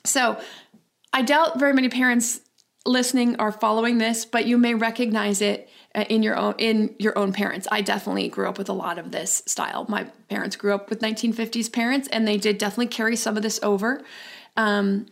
So, 0.05 0.41
I 1.13 1.23
doubt 1.23 1.59
very 1.59 1.73
many 1.73 1.89
parents 1.89 2.41
listening 2.85 3.37
are 3.37 3.53
following 3.53 3.99
this, 3.99 4.25
but 4.25 4.47
you 4.47 4.59
may 4.59 4.75
recognize 4.75 5.41
it 5.41 5.69
uh, 5.95 6.05
in 6.09 6.23
your 6.23 6.37
own 6.37 6.55
in 6.59 6.95
your 6.99 7.17
own 7.19 7.33
parents. 7.33 7.67
I 7.71 7.81
definitely 7.81 8.29
grew 8.29 8.49
up 8.49 8.59
with 8.59 8.69
a 8.69 8.75
lot 8.75 8.99
of 8.99 9.13
this 9.13 9.43
style. 9.47 9.87
My 9.89 10.05
parents 10.29 10.57
grew 10.57 10.75
up 10.75 10.91
with 10.91 11.01
1950s 11.01 11.73
parents, 11.73 12.09
and 12.09 12.27
they 12.27 12.37
did 12.37 12.59
definitely 12.59 12.89
carry 12.89 13.17
some 13.17 13.37
of 13.37 13.43
this 13.43 13.59
over. 13.63 14.03
Um, 14.57 15.07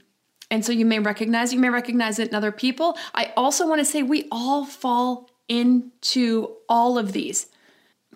and 0.51 0.65
so 0.65 0.73
you 0.73 0.85
may 0.85 0.99
recognize 0.99 1.53
you 1.53 1.61
may 1.61 1.71
recognize 1.71 2.19
it 2.19 2.29
in 2.29 2.35
other 2.35 2.53
people. 2.53 2.97
I 3.15 3.33
also 3.37 3.67
want 3.67 3.81
to 3.81 3.85
say 3.85 4.03
we 4.03 4.29
all 4.31 4.65
fall 4.65 5.31
into 5.49 6.57
all 6.69 6.99
of 6.99 7.13
these 7.13 7.47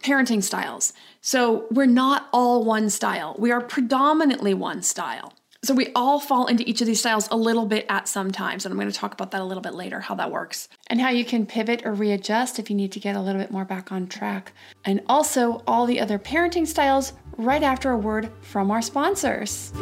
parenting 0.00 0.42
styles. 0.42 0.92
So 1.20 1.66
we're 1.70 1.86
not 1.86 2.28
all 2.32 2.64
one 2.64 2.90
style. 2.90 3.36
We 3.38 3.50
are 3.50 3.60
predominantly 3.60 4.54
one 4.54 4.82
style. 4.82 5.34
So 5.64 5.74
we 5.74 5.90
all 5.94 6.20
fall 6.20 6.46
into 6.46 6.62
each 6.68 6.80
of 6.80 6.86
these 6.86 7.00
styles 7.00 7.28
a 7.32 7.36
little 7.36 7.66
bit 7.66 7.84
at 7.88 8.06
some 8.06 8.30
times. 8.30 8.64
And 8.64 8.72
I'm 8.72 8.78
going 8.78 8.90
to 8.90 8.96
talk 8.96 9.12
about 9.12 9.32
that 9.32 9.40
a 9.40 9.44
little 9.44 9.62
bit 9.62 9.74
later, 9.74 10.00
how 10.00 10.14
that 10.14 10.30
works, 10.30 10.68
and 10.86 11.00
how 11.00 11.10
you 11.10 11.24
can 11.24 11.46
pivot 11.46 11.82
or 11.84 11.92
readjust 11.92 12.60
if 12.60 12.70
you 12.70 12.76
need 12.76 12.92
to 12.92 13.00
get 13.00 13.16
a 13.16 13.20
little 13.20 13.40
bit 13.40 13.50
more 13.50 13.64
back 13.64 13.90
on 13.90 14.06
track. 14.06 14.52
And 14.84 15.00
also 15.08 15.62
all 15.66 15.84
the 15.84 15.98
other 15.98 16.18
parenting 16.18 16.66
styles 16.66 17.12
right 17.36 17.64
after 17.64 17.90
a 17.90 17.96
word 17.96 18.30
from 18.40 18.70
our 18.70 18.82
sponsors. 18.82 19.72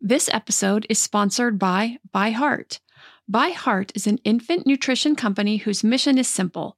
This 0.00 0.28
episode 0.32 0.86
is 0.88 0.98
sponsored 0.98 1.58
by 1.58 1.98
ByHeart. 2.12 2.80
By 3.28 3.50
Heart 3.50 3.92
is 3.94 4.06
an 4.06 4.18
infant 4.24 4.66
nutrition 4.66 5.14
company 5.14 5.58
whose 5.58 5.84
mission 5.84 6.16
is 6.16 6.26
simple 6.26 6.77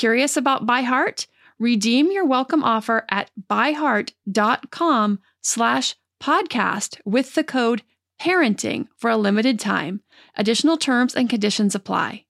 Curious 0.00 0.34
about 0.34 0.66
ByHeart? 0.66 1.26
Redeem 1.58 2.10
your 2.10 2.24
welcome 2.24 2.64
offer 2.64 3.04
at 3.10 3.30
byheart.com 3.50 5.18
slash 5.42 5.94
podcast 6.18 6.98
with 7.04 7.34
the 7.34 7.44
code 7.44 7.82
parenting 8.18 8.88
for 8.96 9.10
a 9.10 9.18
limited 9.18 9.60
time. 9.60 10.00
Additional 10.36 10.78
terms 10.78 11.14
and 11.14 11.28
conditions 11.28 11.74
apply. 11.74 12.24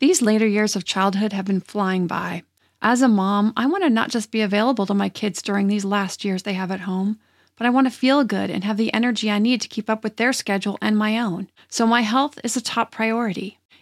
These 0.00 0.22
later 0.22 0.48
years 0.48 0.74
of 0.74 0.84
childhood 0.84 1.32
have 1.32 1.44
been 1.44 1.60
flying 1.60 2.08
by. 2.08 2.42
As 2.82 3.00
a 3.00 3.06
mom, 3.06 3.52
I 3.56 3.66
want 3.66 3.84
to 3.84 3.90
not 3.90 4.10
just 4.10 4.32
be 4.32 4.40
available 4.40 4.86
to 4.86 4.92
my 4.92 5.08
kids 5.08 5.40
during 5.40 5.68
these 5.68 5.84
last 5.84 6.24
years 6.24 6.42
they 6.42 6.54
have 6.54 6.72
at 6.72 6.80
home, 6.80 7.20
but 7.56 7.64
I 7.64 7.70
want 7.70 7.86
to 7.86 7.96
feel 7.96 8.24
good 8.24 8.50
and 8.50 8.64
have 8.64 8.76
the 8.76 8.92
energy 8.92 9.30
I 9.30 9.38
need 9.38 9.60
to 9.60 9.68
keep 9.68 9.88
up 9.88 10.02
with 10.02 10.16
their 10.16 10.32
schedule 10.32 10.78
and 10.82 10.98
my 10.98 11.20
own. 11.20 11.48
So 11.68 11.86
my 11.86 12.00
health 12.00 12.40
is 12.42 12.56
a 12.56 12.60
top 12.60 12.90
priority. 12.90 13.60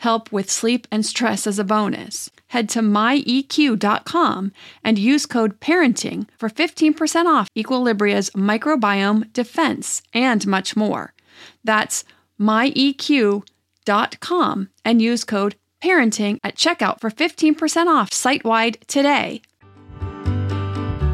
help 0.00 0.32
with 0.32 0.50
sleep 0.50 0.86
and 0.90 1.06
stress 1.06 1.46
as 1.46 1.58
a 1.58 1.64
bonus. 1.64 2.30
Head 2.48 2.68
to 2.70 2.80
myeq.com 2.80 4.52
and 4.82 4.98
use 4.98 5.26
code 5.26 5.60
parenting 5.60 6.26
for 6.38 6.48
15% 6.48 7.26
off 7.26 7.48
Equilibria's 7.56 8.30
microbiome 8.30 9.32
defense 9.32 10.02
and 10.12 10.46
much 10.46 10.74
more. 10.74 11.14
That's 11.62 12.04
myeq.com 12.40 13.44
and 14.84 15.02
use 15.02 15.24
code 15.24 15.54
parenting 15.82 16.38
at 16.42 16.56
checkout 16.56 17.00
for 17.00 17.10
15% 17.10 17.86
off 17.86 18.12
site 18.12 18.44
wide 18.44 18.78
today. 18.86 19.42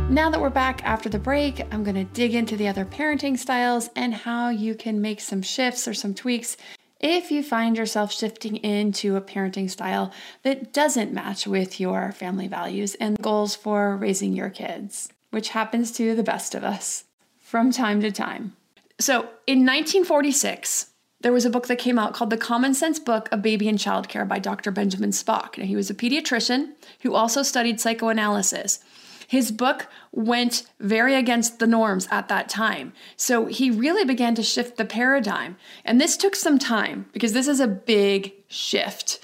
Now 0.09 0.31
that 0.31 0.41
we're 0.41 0.51
back 0.51 0.85
after 0.85 1.09
the 1.09 1.19
break, 1.19 1.61
I'm 1.73 1.83
going 1.83 1.97
to 1.97 2.05
dig 2.05 2.35
into 2.35 2.57
the 2.57 2.69
other 2.69 2.85
parenting 2.85 3.37
styles 3.37 3.91
and 3.97 4.15
how 4.15 4.51
you 4.51 4.77
can 4.77 5.01
make 5.01 5.21
some 5.21 5.43
shifts 5.43 5.89
or 5.89 5.95
some 5.95 6.15
tweaks 6.15 6.57
if 7.01 7.31
you 7.31 7.43
find 7.43 7.77
yourself 7.77 8.13
shifting 8.13 8.57
into 8.57 9.17
a 9.17 9.21
parenting 9.21 9.71
style 9.71 10.13
that 10.43 10.73
doesn't 10.73 11.13
match 11.13 11.47
with 11.47 11.79
your 11.79 12.13
family 12.13 12.49
values 12.49 12.95
and 12.97 13.21
goals 13.21 13.55
for 13.55 13.97
raising 13.97 14.33
your 14.33 14.51
kids, 14.51 15.11
which 15.31 15.51
happens 15.51 15.93
to 15.93 16.15
the 16.15 16.23
best 16.23 16.55
of 16.55 16.65
us 16.65 17.05
from 17.39 17.71
time 17.71 18.01
to 18.01 18.11
time. 18.11 18.57
So, 18.99 19.29
in 19.47 19.67
1946, 19.67 20.91
there 21.21 21.33
was 21.33 21.45
a 21.45 21.51
book 21.51 21.67
that 21.67 21.79
came 21.79 21.99
out 21.99 22.15
called 22.15 22.31
The 22.31 22.37
Common 22.37 22.73
Sense 22.73 22.99
Book 22.99 23.29
of 23.31 23.43
Baby 23.43 23.69
and 23.69 23.79
Child 23.79 24.09
Care 24.09 24.25
by 24.25 24.39
Dr. 24.39 24.71
Benjamin 24.71 25.11
Spock. 25.11 25.59
Now, 25.59 25.65
he 25.65 25.77
was 25.77 25.91
a 25.91 25.95
pediatrician 25.95 26.73
who 27.01 27.15
also 27.15 27.43
studied 27.43 27.81
psychoanalysis. 27.81 28.81
His 29.27 29.51
book 29.51 29.89
went 30.13 30.63
very 30.79 31.15
against 31.15 31.59
the 31.59 31.67
norms 31.67 32.07
at 32.11 32.29
that 32.29 32.49
time. 32.49 32.93
So 33.17 33.47
he 33.47 33.71
really 33.71 34.05
began 34.05 34.35
to 34.37 34.43
shift 34.43 34.77
the 34.77 34.85
paradigm. 34.85 35.57
And 35.85 36.01
this 36.01 36.17
took 36.17 36.37
some 36.37 36.59
time 36.59 37.07
because 37.13 37.33
this 37.33 37.49
is 37.49 37.61
a 37.61 37.67
big 37.67 38.33
shift 38.49 39.19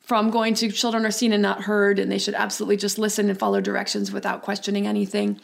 from 0.00 0.30
going 0.30 0.54
to 0.54 0.70
children 0.70 1.04
are 1.04 1.10
seen 1.10 1.32
and 1.32 1.42
not 1.42 1.62
heard, 1.62 1.98
and 1.98 2.12
they 2.12 2.18
should 2.18 2.34
absolutely 2.34 2.76
just 2.76 2.96
listen 2.96 3.28
and 3.28 3.36
follow 3.36 3.60
directions 3.60 4.12
without 4.12 4.42
questioning 4.42 4.86
anything, 4.86 5.40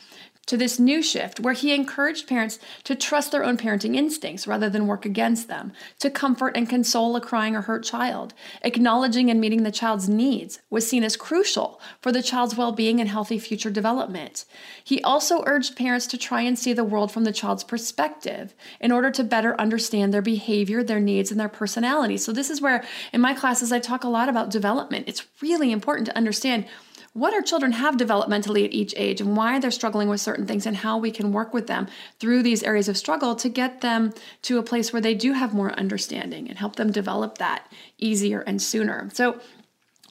to 0.46 0.56
this 0.56 0.78
new 0.78 1.02
shift 1.02 1.38
where 1.38 1.54
he 1.54 1.72
encouraged 1.72 2.26
parents 2.26 2.58
to 2.84 2.96
trust 2.96 3.30
their 3.30 3.44
own 3.44 3.56
parenting 3.56 3.94
instincts 3.94 4.46
rather 4.46 4.68
than 4.68 4.86
work 4.86 5.04
against 5.04 5.46
them, 5.46 5.72
to 6.00 6.10
comfort 6.10 6.56
and 6.56 6.68
console 6.68 7.14
a 7.14 7.20
crying 7.20 7.54
or 7.54 7.62
hurt 7.62 7.84
child. 7.84 8.34
Acknowledging 8.62 9.30
and 9.30 9.40
meeting 9.40 9.62
the 9.62 9.70
child's 9.70 10.08
needs 10.08 10.60
was 10.68 10.88
seen 10.88 11.04
as 11.04 11.16
crucial 11.16 11.80
for 12.00 12.10
the 12.10 12.22
child's 12.22 12.56
well 12.56 12.72
being 12.72 13.00
and 13.00 13.08
healthy 13.08 13.38
future 13.38 13.70
development. 13.70 14.44
He 14.82 15.00
also 15.02 15.44
urged 15.46 15.76
parents 15.76 16.06
to 16.08 16.18
try 16.18 16.42
and 16.42 16.58
see 16.58 16.72
the 16.72 16.84
world 16.84 17.12
from 17.12 17.24
the 17.24 17.32
child's 17.32 17.64
perspective 17.64 18.52
in 18.80 18.90
order 18.90 19.10
to 19.12 19.24
better 19.24 19.58
understand 19.60 20.12
their 20.12 20.22
behavior, 20.22 20.82
their 20.82 21.00
needs, 21.00 21.30
and 21.30 21.38
their 21.38 21.48
personality. 21.48 22.16
So, 22.16 22.32
this 22.32 22.50
is 22.50 22.60
where 22.60 22.84
in 23.12 23.20
my 23.20 23.32
classes 23.32 23.70
I 23.72 23.78
talk 23.78 24.02
a 24.02 24.08
lot 24.08 24.28
about 24.28 24.50
development. 24.50 25.08
It's 25.08 25.26
really 25.40 25.70
important 25.70 26.06
to 26.06 26.16
understand 26.16 26.66
what 27.14 27.34
our 27.34 27.42
children 27.42 27.72
have 27.72 27.96
developmentally 27.96 28.64
at 28.64 28.72
each 28.72 28.94
age 28.96 29.20
and 29.20 29.36
why 29.36 29.58
they're 29.58 29.70
struggling 29.70 30.08
with 30.08 30.20
certain 30.20 30.46
things 30.46 30.64
and 30.64 30.78
how 30.78 30.96
we 30.96 31.10
can 31.10 31.32
work 31.32 31.52
with 31.52 31.66
them 31.66 31.86
through 32.18 32.42
these 32.42 32.62
areas 32.62 32.88
of 32.88 32.96
struggle 32.96 33.34
to 33.36 33.48
get 33.48 33.82
them 33.82 34.14
to 34.40 34.58
a 34.58 34.62
place 34.62 34.92
where 34.92 35.02
they 35.02 35.14
do 35.14 35.32
have 35.32 35.52
more 35.52 35.72
understanding 35.78 36.48
and 36.48 36.58
help 36.58 36.76
them 36.76 36.90
develop 36.90 37.36
that 37.38 37.70
easier 37.98 38.40
and 38.40 38.62
sooner. 38.62 39.10
So 39.12 39.40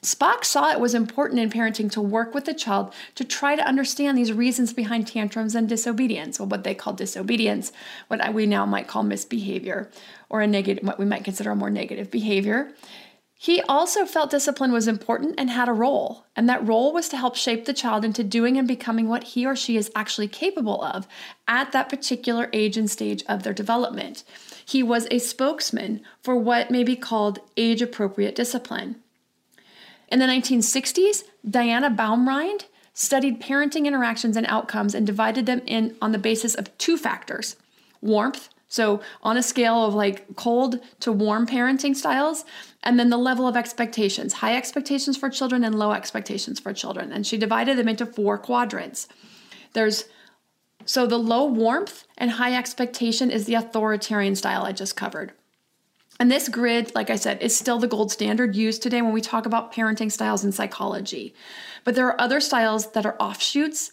Spock 0.02 0.44
saw 0.44 0.72
it 0.72 0.80
was 0.80 0.94
important 0.94 1.40
in 1.40 1.48
parenting 1.48 1.90
to 1.92 2.00
work 2.00 2.34
with 2.34 2.44
the 2.44 2.54
child 2.54 2.92
to 3.14 3.24
try 3.24 3.54
to 3.54 3.66
understand 3.66 4.18
these 4.18 4.32
reasons 4.32 4.72
behind 4.72 5.06
tantrums 5.06 5.54
and 5.54 5.68
disobedience, 5.68 6.40
or 6.40 6.46
what 6.48 6.64
they 6.64 6.74
call 6.74 6.92
disobedience, 6.92 7.70
what 8.08 8.34
we 8.34 8.44
now 8.44 8.66
might 8.66 8.88
call 8.88 9.04
misbehavior, 9.04 9.88
or 10.28 10.40
a 10.40 10.46
negative, 10.48 10.84
what 10.84 10.98
we 10.98 11.04
might 11.04 11.22
consider 11.22 11.52
a 11.52 11.56
more 11.56 11.70
negative 11.70 12.10
behavior. 12.10 12.72
He 13.42 13.60
also 13.62 14.06
felt 14.06 14.30
discipline 14.30 14.70
was 14.70 14.86
important 14.86 15.34
and 15.36 15.50
had 15.50 15.68
a 15.68 15.72
role, 15.72 16.26
and 16.36 16.48
that 16.48 16.64
role 16.64 16.92
was 16.92 17.08
to 17.08 17.16
help 17.16 17.34
shape 17.34 17.64
the 17.64 17.72
child 17.72 18.04
into 18.04 18.22
doing 18.22 18.56
and 18.56 18.68
becoming 18.68 19.08
what 19.08 19.24
he 19.24 19.44
or 19.44 19.56
she 19.56 19.76
is 19.76 19.90
actually 19.96 20.28
capable 20.28 20.80
of 20.80 21.08
at 21.48 21.72
that 21.72 21.88
particular 21.88 22.48
age 22.52 22.76
and 22.76 22.88
stage 22.88 23.24
of 23.28 23.42
their 23.42 23.52
development. 23.52 24.22
He 24.64 24.80
was 24.80 25.08
a 25.10 25.18
spokesman 25.18 26.02
for 26.22 26.36
what 26.36 26.70
may 26.70 26.84
be 26.84 26.94
called 26.94 27.40
age 27.56 27.82
appropriate 27.82 28.36
discipline. 28.36 29.02
In 30.06 30.20
the 30.20 30.26
1960s, 30.26 31.24
Diana 31.44 31.90
Baumrind 31.90 32.66
studied 32.94 33.42
parenting 33.42 33.86
interactions 33.86 34.36
and 34.36 34.46
outcomes 34.46 34.94
and 34.94 35.04
divided 35.04 35.46
them 35.46 35.62
in 35.66 35.96
on 36.00 36.12
the 36.12 36.18
basis 36.18 36.54
of 36.54 36.78
two 36.78 36.96
factors 36.96 37.56
warmth 38.00 38.50
so, 38.72 39.02
on 39.22 39.36
a 39.36 39.42
scale 39.42 39.84
of 39.84 39.92
like 39.92 40.34
cold 40.34 40.80
to 41.00 41.12
warm 41.12 41.46
parenting 41.46 41.94
styles, 41.94 42.46
and 42.82 42.98
then 42.98 43.10
the 43.10 43.18
level 43.18 43.46
of 43.46 43.54
expectations 43.54 44.32
high 44.32 44.56
expectations 44.56 45.14
for 45.14 45.28
children 45.28 45.62
and 45.62 45.78
low 45.78 45.92
expectations 45.92 46.58
for 46.58 46.72
children. 46.72 47.12
And 47.12 47.26
she 47.26 47.36
divided 47.36 47.76
them 47.76 47.86
into 47.86 48.06
four 48.06 48.38
quadrants. 48.38 49.08
There's 49.74 50.06
so 50.86 51.06
the 51.06 51.18
low 51.18 51.44
warmth 51.44 52.06
and 52.16 52.30
high 52.30 52.54
expectation 52.56 53.30
is 53.30 53.44
the 53.44 53.56
authoritarian 53.56 54.36
style 54.36 54.62
I 54.62 54.72
just 54.72 54.96
covered. 54.96 55.32
And 56.18 56.30
this 56.30 56.48
grid, 56.48 56.94
like 56.94 57.10
I 57.10 57.16
said, 57.16 57.42
is 57.42 57.54
still 57.54 57.78
the 57.78 57.86
gold 57.86 58.10
standard 58.10 58.56
used 58.56 58.80
today 58.80 59.02
when 59.02 59.12
we 59.12 59.20
talk 59.20 59.44
about 59.44 59.74
parenting 59.74 60.10
styles 60.10 60.44
in 60.44 60.52
psychology. 60.52 61.34
But 61.84 61.94
there 61.94 62.06
are 62.06 62.18
other 62.18 62.40
styles 62.40 62.92
that 62.92 63.04
are 63.04 63.20
offshoots 63.20 63.92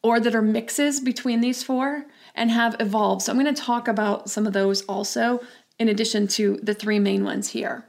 or 0.00 0.20
that 0.20 0.36
are 0.36 0.42
mixes 0.42 1.00
between 1.00 1.40
these 1.40 1.64
four 1.64 2.06
and 2.36 2.50
have 2.50 2.76
evolved. 2.78 3.22
So 3.22 3.32
I'm 3.32 3.40
going 3.40 3.52
to 3.52 3.60
talk 3.60 3.88
about 3.88 4.30
some 4.30 4.46
of 4.46 4.52
those 4.52 4.82
also, 4.82 5.40
in 5.78 5.88
addition 5.88 6.28
to 6.28 6.58
the 6.62 6.74
three 6.74 6.98
main 6.98 7.24
ones 7.24 7.48
here. 7.48 7.84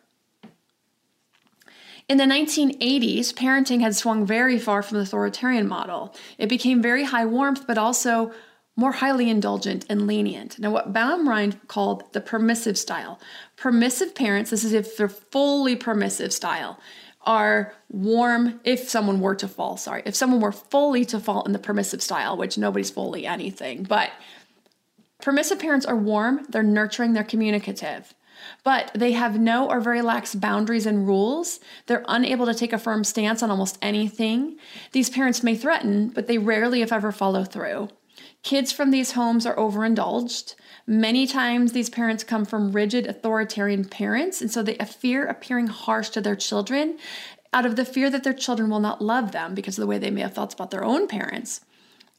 In 2.10 2.18
the 2.18 2.24
1980s, 2.24 3.34
parenting 3.34 3.82
had 3.82 3.94
swung 3.96 4.26
very 4.26 4.58
far 4.58 4.82
from 4.82 4.98
the 4.98 5.04
authoritarian 5.04 5.68
model. 5.68 6.16
It 6.38 6.48
became 6.48 6.82
very 6.82 7.04
high 7.04 7.26
warmth, 7.26 7.68
but 7.68 7.78
also 7.78 8.32
more 8.78 8.94
highly 8.94 9.30
indulgent 9.30 9.86
and 9.90 10.08
lenient. 10.08 10.58
Now, 10.58 10.72
what 10.72 10.94
Baumrind 10.94 11.68
called 11.68 12.14
the 12.14 12.22
permissive 12.22 12.78
style. 12.78 13.20
Permissive 13.58 14.16
parents, 14.16 14.52
this 14.52 14.64
is 14.64 14.72
if 14.72 14.96
they're 14.96 15.10
fully 15.10 15.76
permissive 15.76 16.32
style, 16.32 16.80
are 17.28 17.74
warm 17.90 18.62
if 18.64 18.88
someone 18.88 19.20
were 19.20 19.36
to 19.36 19.48
fall, 19.48 19.76
sorry, 19.76 20.02
if 20.06 20.16
someone 20.16 20.40
were 20.40 20.54
fully 20.54 21.04
to 21.04 21.20
fall 21.20 21.44
in 21.44 21.52
the 21.52 21.60
permissive 21.60 22.02
style, 22.02 22.38
which 22.38 22.58
nobody's 22.58 22.90
fully 22.90 23.26
anything, 23.26 23.84
but 23.84 24.12
permissive 25.22 25.60
parents 25.60 25.86
are 25.86 25.96
warm, 25.96 26.46
they're 26.50 26.64
nurturing, 26.64 27.14
they're 27.14 27.24
communicative 27.24 28.14
but 28.64 28.92
they 28.94 29.14
have 29.14 29.40
no 29.40 29.70
or 29.70 29.80
very 29.80 30.02
lax 30.02 30.36
boundaries 30.36 30.86
and 30.86 31.08
rules. 31.08 31.60
They're 31.86 32.06
unable 32.08 32.46
to 32.46 32.54
take 32.54 32.74
a 32.74 32.78
firm 32.78 33.04
stance 33.04 33.42
on 33.42 33.52
almost 33.52 33.78
anything. 33.82 34.58
These 34.92 35.10
parents 35.10 35.44
may 35.44 35.56
threaten, 35.56 36.10
but 36.10 36.28
they 36.28 36.38
rarely, 36.38 36.82
if 36.82 36.92
ever, 36.92 37.12
follow 37.12 37.44
through. 37.44 37.90
Kids 38.44 38.72
from 38.72 38.92
these 38.92 39.12
homes 39.12 39.46
are 39.46 39.58
overindulged. 39.58 40.56
Many 40.86 41.28
times, 41.28 41.74
these 41.74 41.90
parents 41.90 42.24
come 42.24 42.46
from 42.46 42.72
rigid 42.72 43.06
authoritarian 43.06 43.86
parents, 43.86 44.42
and 44.42 44.52
so 44.52 44.64
they 44.64 44.76
fear 44.76 45.26
appearing 45.26 45.68
harsh 45.68 46.10
to 46.10 46.22
their 46.22 46.36
children 46.36 46.98
out 47.54 47.66
of 47.66 47.76
the 47.76 47.86
fear 47.86 48.10
that 48.10 48.24
their 48.24 48.34
children 48.34 48.70
will 48.70 48.80
not 48.80 49.02
love 49.02 49.32
them 49.32 49.54
because 49.56 49.78
of 49.78 49.82
the 49.82 49.88
way 49.88 49.98
they 49.98 50.12
may 50.12 50.22
have 50.22 50.34
thoughts 50.34 50.54
about 50.54 50.72
their 50.72 50.84
own 50.84 51.08
parents 51.08 51.62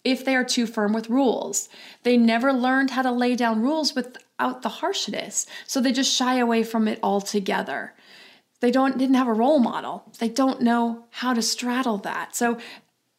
if 0.04 0.24
they 0.24 0.34
are 0.34 0.44
too 0.44 0.66
firm 0.66 0.92
with 0.92 1.10
rules. 1.10 1.68
They 2.02 2.16
never 2.16 2.52
learned 2.52 2.90
how 2.90 3.02
to 3.02 3.10
lay 3.10 3.36
down 3.36 3.62
rules 3.62 3.94
without 3.94 4.62
the 4.62 4.68
harshness, 4.68 5.46
so 5.66 5.80
they 5.80 5.92
just 5.92 6.14
shy 6.14 6.36
away 6.36 6.62
from 6.62 6.88
it 6.88 6.98
altogether. 7.02 7.94
They 8.60 8.70
don't 8.70 8.98
didn't 8.98 9.16
have 9.16 9.28
a 9.28 9.32
role 9.32 9.58
model. 9.58 10.04
They 10.18 10.28
don't 10.28 10.62
know 10.62 11.04
how 11.10 11.32
to 11.34 11.42
straddle 11.42 11.98
that. 11.98 12.34
So 12.34 12.58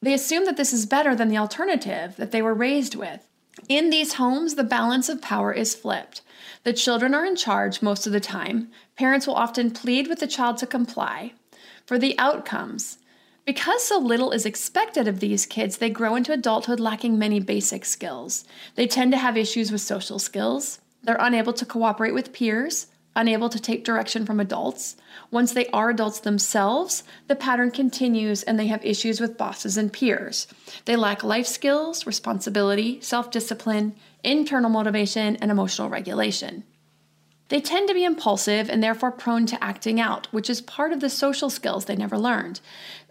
they 0.02 0.14
assume 0.14 0.46
that 0.46 0.58
this 0.58 0.74
is 0.74 0.86
better 0.86 1.16
than 1.16 1.30
the 1.30 1.38
alternative 1.38 2.16
that 2.18 2.32
they 2.32 2.42
were 2.42 2.54
raised 2.54 2.96
with. 2.96 3.28
In 3.68 3.90
these 3.90 4.14
homes, 4.14 4.56
the 4.56 4.64
balance 4.64 5.10
of 5.10 5.22
power 5.22 5.52
is 5.52 5.76
flipped. 5.76 6.22
The 6.64 6.74
children 6.74 7.14
are 7.14 7.26
in 7.26 7.36
charge 7.36 7.82
most 7.82 8.08
of 8.08 8.14
the 8.14 8.20
time. 8.20 8.70
Parents 8.96 9.28
will 9.28 9.36
often 9.36 9.72
plead 9.72 10.08
with 10.08 10.20
the 10.20 10.28
child 10.28 10.58
to 10.58 10.68
comply. 10.68 11.34
For 11.86 11.98
the 11.98 12.18
outcomes, 12.18 13.00
because 13.50 13.84
so 13.84 13.98
little 13.98 14.30
is 14.30 14.46
expected 14.46 15.08
of 15.08 15.20
these 15.20 15.48
kids, 15.48 15.78
they 15.80 15.90
grow 15.90 16.16
into 16.16 16.32
adulthood 16.32 16.80
lacking 16.80 17.18
many 17.18 17.40
basic 17.40 17.84
skills. 17.84 18.46
They 18.76 18.86
tend 18.86 19.12
to 19.12 19.18
have 19.18 19.36
issues 19.36 19.72
with 19.72 19.82
social 19.82 20.20
skills. 20.20 20.82
They're 21.02 21.18
unable 21.20 21.54
to 21.54 21.66
cooperate 21.66 22.14
with 22.14 22.32
peers, 22.32 22.86
unable 23.16 23.50
to 23.50 23.60
take 23.60 23.84
direction 23.84 24.24
from 24.24 24.40
adults. 24.40 24.98
Once 25.32 25.52
they 25.52 25.66
are 25.70 25.90
adults 25.90 26.20
themselves, 26.20 27.04
the 27.28 27.36
pattern 27.36 27.72
continues 27.72 28.44
and 28.44 28.60
they 28.60 28.68
have 28.68 28.86
issues 28.86 29.20
with 29.20 29.36
bosses 29.36 29.78
and 29.78 29.92
peers. 29.92 30.46
They 30.86 30.96
lack 30.96 31.24
life 31.24 31.48
skills, 31.48 32.06
responsibility, 32.06 33.02
self 33.02 33.32
discipline, 33.32 33.96
internal 34.24 34.70
motivation, 34.70 35.38
and 35.38 35.50
emotional 35.50 35.90
regulation. 35.90 36.66
They 37.50 37.60
tend 37.60 37.88
to 37.88 37.96
be 37.96 38.06
impulsive 38.06 38.70
and 38.70 38.82
therefore 38.82 39.12
prone 39.12 39.48
to 39.48 39.64
acting 39.64 40.00
out, 40.00 40.28
which 40.32 40.50
is 40.50 40.62
part 40.62 40.94
of 40.94 41.00
the 41.00 41.10
social 41.10 41.50
skills 41.50 41.86
they 41.86 41.96
never 41.96 42.18
learned. 42.18 42.60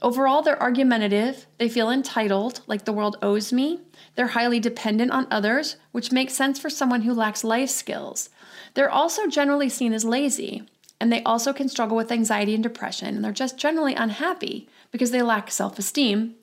Overall, 0.01 0.43
they're 0.43 0.63
argumentative, 0.63 1.47
they 1.59 1.69
feel 1.69 1.91
entitled, 1.91 2.61
like 2.69 2.85
the 2.85 2.93
world 2.93 3.17
owes 3.21 3.53
me. 3.53 3.81
They're 4.15 4.29
highly 4.29 4.61
dependent 4.61 5.11
on 5.11 5.27
others, 5.31 5.77
which 5.91 6.13
makes 6.13 6.35
sense 6.35 6.59
for 6.59 6.71
someone 6.71 7.03
who 7.03 7.13
lacks 7.13 7.43
life 7.43 7.71
skills. 7.71 8.31
They're 8.75 8.91
also 8.91 9.27
generally 9.27 9.69
seen 9.69 9.93
as 9.93 10.05
lazy, 10.05 10.63
and 11.01 11.13
they 11.13 11.23
also 11.25 11.53
can 11.53 11.69
struggle 11.69 11.97
with 11.97 12.13
anxiety 12.13 12.55
and 12.55 12.63
depression, 12.63 13.17
and 13.17 13.25
they're 13.25 13.33
just 13.33 13.59
generally 13.59 13.95
unhappy 13.95 14.69
because 14.93 15.11
they 15.11 15.23
lack 15.23 15.51
self 15.51 15.81
esteem. 15.81 16.37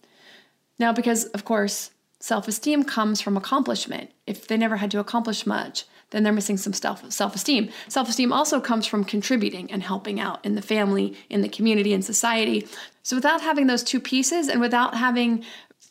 Now, 0.78 0.92
because 0.92 1.26
of 1.26 1.46
course, 1.46 1.92
self 2.20 2.50
esteem 2.50 2.84
comes 2.84 3.22
from 3.22 3.38
accomplishment. 3.38 4.12
If 4.28 4.48
they 4.48 4.58
never 4.58 4.78
had 4.78 4.92
to 4.92 5.00
accomplish 5.00 5.46
much, 5.46 5.86
then 6.16 6.24
they're 6.24 6.32
missing 6.32 6.56
some 6.56 6.74
self 6.74 7.36
esteem. 7.36 7.70
Self 7.90 8.08
esteem 8.08 8.32
also 8.32 8.62
comes 8.62 8.88
from 8.88 9.04
contributing 9.04 9.70
and 9.72 9.84
helping 9.84 10.20
out 10.20 10.44
in 10.46 10.56
the 10.56 10.62
family, 10.62 11.16
in 11.30 11.42
the 11.42 11.50
community, 11.50 11.94
in 11.94 12.02
society. 12.02 12.68
So 13.04 13.18
without 13.18 13.42
having 13.42 13.68
those 13.68 13.84
two 13.84 14.00
pieces 14.00 14.48
and 14.48 14.62
without 14.62 14.96
having 14.96 15.44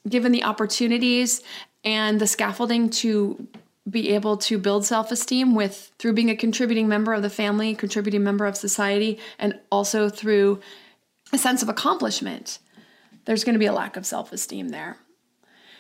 given 0.09 0.33
the 0.33 0.45
opportunities 0.45 1.43
and 1.85 2.21
the 2.21 2.27
scaffolding 2.27 2.89
to 2.89 3.47
be 3.89 4.15
able 4.15 4.39
to 4.39 4.59
build 4.59 4.87
self-esteem 4.87 5.55
with 5.55 5.93
through 5.99 6.15
being 6.15 6.31
a 6.31 6.37
contributing 6.37 6.89
member 6.89 7.13
of 7.13 7.21
the 7.21 7.29
family, 7.29 7.75
contributing 7.75 8.25
member 8.25 8.47
of 8.47 8.57
society, 8.57 9.19
and 9.39 9.61
also 9.71 10.09
through 10.09 10.59
a 11.33 11.39
sense 11.39 11.63
of 11.63 11.69
accomplishment, 11.69 12.59
there's 13.27 13.45
going 13.45 13.55
to 13.55 13.59
be 13.59 13.67
a 13.67 13.73
lack 13.73 13.97
of 13.97 14.07
self-esteem 14.07 14.71
there. 14.71 14.97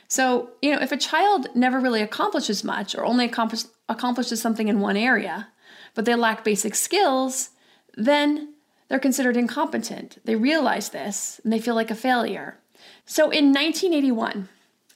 So, 0.08 0.50
you 0.60 0.74
know, 0.74 0.82
if 0.82 0.92
a 0.92 0.96
child 0.96 1.48
never 1.54 1.80
really 1.80 2.02
accomplishes 2.02 2.62
much 2.62 2.94
or 2.94 3.04
only 3.04 3.24
accomplish, 3.24 3.64
accomplishes 3.88 4.40
something 4.40 4.68
in 4.68 4.80
one 4.80 4.96
area, 4.96 5.48
but 5.94 6.04
they 6.04 6.14
lack 6.14 6.44
basic 6.44 6.74
skills, 6.74 7.50
then 7.96 8.54
they're 8.88 8.98
considered 8.98 9.36
incompetent. 9.36 10.18
They 10.24 10.36
realize 10.36 10.90
this 10.90 11.40
and 11.42 11.52
they 11.52 11.60
feel 11.60 11.74
like 11.74 11.90
a 11.90 11.96
failure. 11.96 12.58
So 13.06 13.24
in 13.24 13.52
1981, 13.52 14.48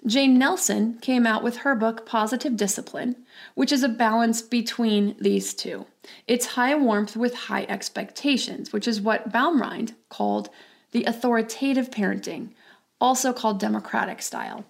Jane 0.07 0.39
Nelsen 0.39 1.01
came 1.01 1.27
out 1.27 1.43
with 1.43 1.59
her 1.59 1.75
book 1.75 2.07
Positive 2.07 2.57
Discipline, 2.57 3.17
which 3.55 3.73
is 3.73 3.83
a 3.83 3.89
balance 3.89 4.41
between 4.41 5.17
these 5.21 5.55
two. 5.55 5.87
It's 6.27 6.47
high 6.47 6.75
warmth 6.75 7.17
with 7.17 7.35
high 7.35 7.67
expectations, 7.69 8.73
which 8.73 8.87
is 8.87 9.01
what 9.01 9.33
Baumrind 9.33 9.95
called 10.09 10.51
the 10.93 11.05
authoritative 11.05 11.91
parenting, 11.91 12.51
also 13.01 13.33
called 13.33 13.61
democratic 13.61 14.23
style. 14.23 14.65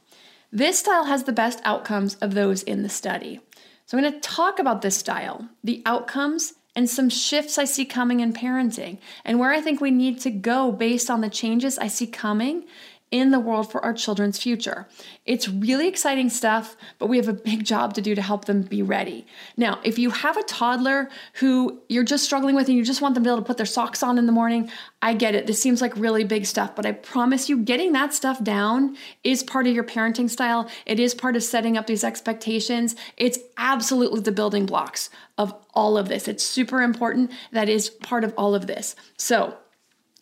This 0.50 0.78
style 0.78 1.04
has 1.04 1.24
the 1.24 1.32
best 1.32 1.60
outcomes 1.62 2.14
of 2.16 2.32
those 2.32 2.62
in 2.62 2.82
the 2.82 2.88
study. 2.88 3.40
So 3.88 3.96
I'm 3.96 4.04
going 4.04 4.12
to 4.12 4.20
talk 4.20 4.58
about 4.58 4.82
this 4.82 4.98
style, 4.98 5.48
the 5.64 5.80
outcomes, 5.86 6.52
and 6.76 6.90
some 6.90 7.08
shifts 7.08 7.56
I 7.56 7.64
see 7.64 7.86
coming 7.86 8.20
in 8.20 8.34
parenting, 8.34 8.98
and 9.24 9.38
where 9.38 9.50
I 9.50 9.62
think 9.62 9.80
we 9.80 9.90
need 9.90 10.20
to 10.20 10.30
go 10.30 10.70
based 10.70 11.08
on 11.08 11.22
the 11.22 11.30
changes 11.30 11.78
I 11.78 11.88
see 11.88 12.06
coming 12.06 12.64
in 13.10 13.30
the 13.30 13.40
world 13.40 13.70
for 13.70 13.82
our 13.84 13.94
children's 13.94 14.38
future. 14.38 14.86
It's 15.24 15.48
really 15.48 15.88
exciting 15.88 16.28
stuff, 16.28 16.76
but 16.98 17.06
we 17.06 17.16
have 17.16 17.28
a 17.28 17.32
big 17.32 17.64
job 17.64 17.94
to 17.94 18.02
do 18.02 18.14
to 18.14 18.22
help 18.22 18.44
them 18.44 18.62
be 18.62 18.82
ready. 18.82 19.26
Now, 19.56 19.80
if 19.82 19.98
you 19.98 20.10
have 20.10 20.36
a 20.36 20.42
toddler 20.42 21.08
who 21.34 21.80
you're 21.88 22.04
just 22.04 22.24
struggling 22.24 22.54
with 22.54 22.68
and 22.68 22.76
you 22.76 22.84
just 22.84 23.00
want 23.00 23.14
them 23.14 23.24
to 23.24 23.28
be 23.28 23.32
able 23.32 23.42
to 23.42 23.46
put 23.46 23.56
their 23.56 23.66
socks 23.66 24.02
on 24.02 24.18
in 24.18 24.26
the 24.26 24.32
morning, 24.32 24.70
I 25.00 25.14
get 25.14 25.34
it. 25.34 25.46
This 25.46 25.62
seems 25.62 25.80
like 25.80 25.96
really 25.96 26.24
big 26.24 26.44
stuff, 26.44 26.76
but 26.76 26.84
I 26.84 26.92
promise 26.92 27.48
you, 27.48 27.58
getting 27.58 27.92
that 27.92 28.12
stuff 28.12 28.42
down 28.42 28.96
is 29.24 29.42
part 29.42 29.66
of 29.66 29.74
your 29.74 29.84
parenting 29.84 30.28
style. 30.28 30.68
It 30.84 31.00
is 31.00 31.14
part 31.14 31.36
of 31.36 31.42
setting 31.42 31.76
up 31.76 31.86
these 31.86 32.04
expectations. 32.04 32.94
It's 33.16 33.38
absolutely 33.56 34.20
the 34.20 34.32
building 34.32 34.66
blocks 34.66 35.08
of 35.38 35.54
all 35.72 35.96
of 35.96 36.08
this. 36.08 36.28
It's 36.28 36.44
super 36.44 36.82
important. 36.82 37.30
That 37.52 37.68
is 37.68 37.88
part 37.88 38.24
of 38.24 38.34
all 38.36 38.54
of 38.54 38.66
this. 38.66 38.96
So, 39.16 39.56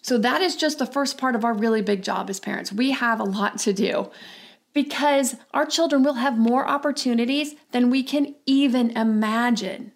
so 0.06 0.18
that 0.18 0.40
is 0.40 0.54
just 0.54 0.78
the 0.78 0.86
first 0.86 1.18
part 1.18 1.34
of 1.34 1.44
our 1.44 1.52
really 1.52 1.82
big 1.82 2.00
job 2.00 2.30
as 2.30 2.38
parents. 2.38 2.72
We 2.72 2.92
have 2.92 3.18
a 3.18 3.24
lot 3.24 3.58
to 3.58 3.72
do 3.72 4.08
because 4.72 5.34
our 5.52 5.66
children 5.66 6.04
will 6.04 6.14
have 6.14 6.38
more 6.38 6.64
opportunities 6.64 7.56
than 7.72 7.90
we 7.90 8.04
can 8.04 8.36
even 8.46 8.96
imagine. 8.96 9.90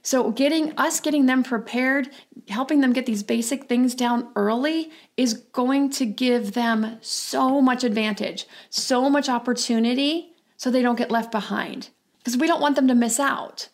So 0.00 0.30
getting 0.30 0.78
us 0.78 1.00
getting 1.00 1.26
them 1.26 1.42
prepared, 1.42 2.08
helping 2.46 2.82
them 2.82 2.92
get 2.92 3.06
these 3.06 3.24
basic 3.24 3.64
things 3.64 3.96
down 3.96 4.28
early 4.36 4.92
is 5.16 5.34
going 5.34 5.90
to 5.90 6.06
give 6.06 6.52
them 6.52 6.98
so 7.00 7.60
much 7.60 7.82
advantage, 7.82 8.46
so 8.70 9.10
much 9.10 9.28
opportunity 9.28 10.36
so 10.56 10.70
they 10.70 10.82
don't 10.82 10.98
get 10.98 11.10
left 11.10 11.32
behind. 11.32 11.88
Because 12.18 12.36
we 12.36 12.46
don't 12.46 12.62
want 12.62 12.76
them 12.76 12.86
to 12.86 12.94
miss 12.94 13.18
out 13.18 13.70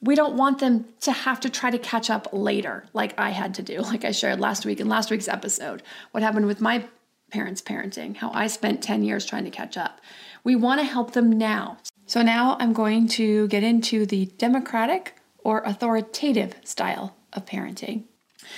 we 0.00 0.14
don't 0.14 0.36
want 0.36 0.58
them 0.58 0.86
to 1.00 1.12
have 1.12 1.40
to 1.40 1.50
try 1.50 1.70
to 1.70 1.78
catch 1.78 2.10
up 2.10 2.28
later, 2.32 2.84
like 2.92 3.18
I 3.18 3.30
had 3.30 3.54
to 3.54 3.62
do, 3.62 3.80
like 3.82 4.04
I 4.04 4.12
shared 4.12 4.40
last 4.40 4.64
week 4.64 4.80
in 4.80 4.88
last 4.88 5.10
week's 5.10 5.28
episode. 5.28 5.82
What 6.12 6.22
happened 6.22 6.46
with 6.46 6.60
my 6.60 6.84
parents' 7.30 7.60
parenting, 7.60 8.16
how 8.16 8.30
I 8.32 8.46
spent 8.46 8.82
10 8.82 9.02
years 9.02 9.26
trying 9.26 9.44
to 9.44 9.50
catch 9.50 9.76
up. 9.76 10.00
We 10.44 10.56
want 10.56 10.80
to 10.80 10.86
help 10.86 11.12
them 11.12 11.30
now. 11.30 11.78
So 12.06 12.22
now 12.22 12.56
I'm 12.58 12.72
going 12.72 13.06
to 13.08 13.48
get 13.48 13.62
into 13.62 14.06
the 14.06 14.26
democratic 14.38 15.16
or 15.38 15.62
authoritative 15.62 16.54
style 16.64 17.16
of 17.32 17.44
parenting. 17.44 18.04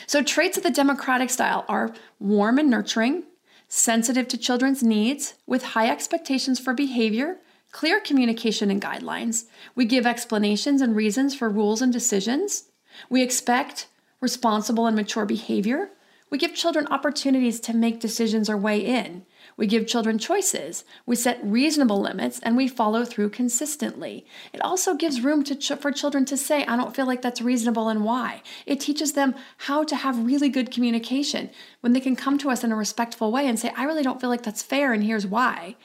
So, 0.07 0.23
traits 0.23 0.57
of 0.57 0.63
the 0.63 0.71
democratic 0.71 1.31
style 1.31 1.65
are 1.69 1.95
warm 2.21 2.59
and 2.59 2.71
nurturing, 2.71 3.25
sensitive 3.67 4.29
to 4.29 4.39
children's 4.39 4.85
needs, 4.85 5.35
with 5.47 5.65
high 5.65 5.91
expectations 5.91 6.61
for 6.61 6.75
behavior 6.75 7.39
clear 7.73 8.01
communication 8.01 8.71
and 8.71 8.83
guidelines. 8.83 9.45
We 9.75 9.85
give 9.85 10.07
explanations 10.07 10.81
and 10.81 10.97
reasons 10.97 11.35
for 11.35 11.49
rules 11.49 11.83
and 11.83 11.93
decisions. 11.93 12.65
We 13.09 13.23
expect 13.23 13.89
responsible 14.21 14.87
and 14.87 14.97
mature 14.97 15.25
behavior. 15.25 15.91
We 16.31 16.39
give 16.39 16.55
children 16.55 16.87
opportunities 16.89 17.59
to 17.61 17.75
make 17.75 17.99
decisions 17.99 18.49
or 18.49 18.57
weigh 18.57 18.85
in. 18.85 19.27
We 19.57 19.67
give 19.67 19.89
children 19.89 20.17
choices. 20.19 20.85
We 21.05 21.17
set 21.17 21.41
reasonable 21.43 22.01
limits 22.01 22.39
and 22.41 22.57
we 22.57 22.69
follow 22.69 23.05
through 23.05 23.31
consistently. 23.31 24.25
It 24.53 24.63
also 24.63 24.95
gives 24.95 25.21
room 25.21 25.43
ch- 25.43 25.73
for 25.81 25.91
children 25.91 26.25
to 26.27 26.37
say, 26.37 26.65
I 26.65 26.77
don't 26.77 26.95
feel 26.95 27.07
like 27.07 27.21
that's 27.21 27.43
reasonable 27.43 27.89
and 27.89 28.05
why. 28.05 28.43
It 28.65 28.79
teaches 28.81 29.15
them 29.15 29.35
how 29.59 29.83
to 29.85 29.97
have 29.97 30.25
really 30.25 30.49
good 30.49 30.71
communication 30.71 31.51
when 31.81 31.93
they 31.93 32.01
can 32.01 32.15
come 32.15 32.39
to 32.39 32.51
us 32.51 32.63
in 32.63 32.71
a 32.71 32.77
respectful 32.77 33.33
way 33.33 33.47
and 33.49 33.59
say, 33.59 33.73
I 33.77 33.85
really 33.85 34.05
don't 34.05 34.21
feel 34.21 34.31
like 34.31 34.45
that's 34.45 34.63
fair 34.63 34.93
and 34.93 35.03
here's 35.03 35.27
why. 35.27 35.77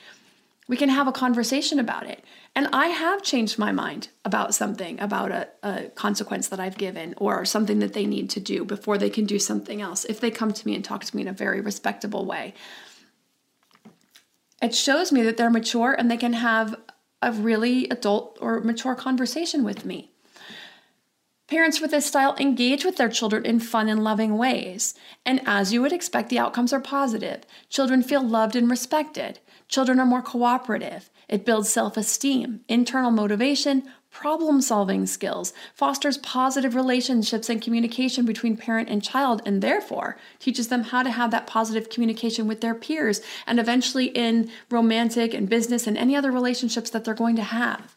We 0.68 0.78
can 0.78 0.90
have 0.90 1.08
a 1.08 1.12
conversation 1.12 1.80
about 1.80 2.08
it. 2.08 2.24
And 2.56 2.68
I 2.74 2.88
have 2.88 3.22
changed 3.22 3.60
my 3.60 3.72
mind 3.72 4.10
about 4.24 4.56
something, 4.56 5.00
about 5.00 5.32
a, 5.32 5.48
a, 5.62 5.90
consequence 5.90 6.48
that 6.48 6.60
I've 6.60 6.78
given 6.78 7.14
or 7.18 7.46
something 7.46 7.80
that 7.80 7.94
they 7.94 8.06
need 8.06 8.30
to 8.32 8.40
do 8.40 8.66
before 8.66 8.98
they 8.98 9.10
can 9.10 9.26
do 9.26 9.38
something 9.38 9.82
else 9.82 10.06
if 10.06 10.20
they 10.20 10.32
come 10.32 10.54
to 10.54 10.68
me 10.68 10.74
and 10.74 10.84
talk 10.84 11.04
to 11.04 11.16
me 11.16 11.22
in 11.22 11.28
a 11.28 11.34
very 11.34 11.62
respectable 11.62 12.26
way. 12.26 12.56
It 14.62 14.74
shows 14.74 15.12
me 15.12 15.22
that 15.24 15.38
they're 15.38 15.52
mature 15.52 15.94
and 15.94 16.10
they 16.10 16.18
can 16.18 16.34
have 16.34 16.76
a 17.22 17.32
really 17.32 17.88
adult 17.90 18.38
or 18.42 18.62
mature 18.62 18.96
conversation 18.96 19.64
with 19.64 19.86
me. 19.86 20.15
Parents 21.48 21.80
with 21.80 21.92
this 21.92 22.08
style 22.08 22.36
engage 22.40 22.84
with 22.84 22.98
their 22.98 23.10
children 23.10 23.46
in 23.46 23.60
fun 23.60 23.88
and 23.88 24.04
loving 24.04 24.36
ways. 24.36 24.96
And 25.26 25.42
as 25.46 25.72
you 25.72 25.80
would 25.82 25.94
expect, 25.94 26.30
the 26.30 26.40
outcomes 26.40 26.74
are 26.74 26.80
positive. 26.80 27.44
Children 27.70 28.02
feel 28.02 28.24
loved 28.28 28.56
and 28.56 28.68
respected. 28.68 29.40
Children 29.68 30.00
are 30.00 30.08
more 30.08 30.24
cooperative. 30.24 31.12
It 31.30 31.46
builds 31.46 31.70
self 31.70 31.98
esteem, 31.98 32.62
internal 32.68 33.12
motivation, 33.12 33.84
problem 34.10 34.62
solving 34.62 35.06
skills, 35.06 35.54
fosters 35.74 36.18
positive 36.20 36.74
relationships 36.74 37.50
and 37.50 37.62
communication 37.62 38.26
between 38.26 38.58
parent 38.58 38.90
and 38.90 39.04
child, 39.04 39.42
and 39.46 39.62
therefore 39.62 40.18
teaches 40.40 40.70
them 40.70 40.84
how 40.84 41.04
to 41.04 41.12
have 41.12 41.30
that 41.30 41.46
positive 41.46 41.90
communication 41.90 42.48
with 42.48 42.62
their 42.62 42.74
peers 42.74 43.22
and 43.46 43.60
eventually 43.60 44.06
in 44.06 44.50
romantic 44.72 45.34
and 45.34 45.50
business 45.50 45.86
and 45.86 45.98
any 45.98 46.16
other 46.16 46.32
relationships 46.32 46.90
that 46.90 47.04
they're 47.04 47.14
going 47.14 47.36
to 47.36 47.44
have. 47.44 47.95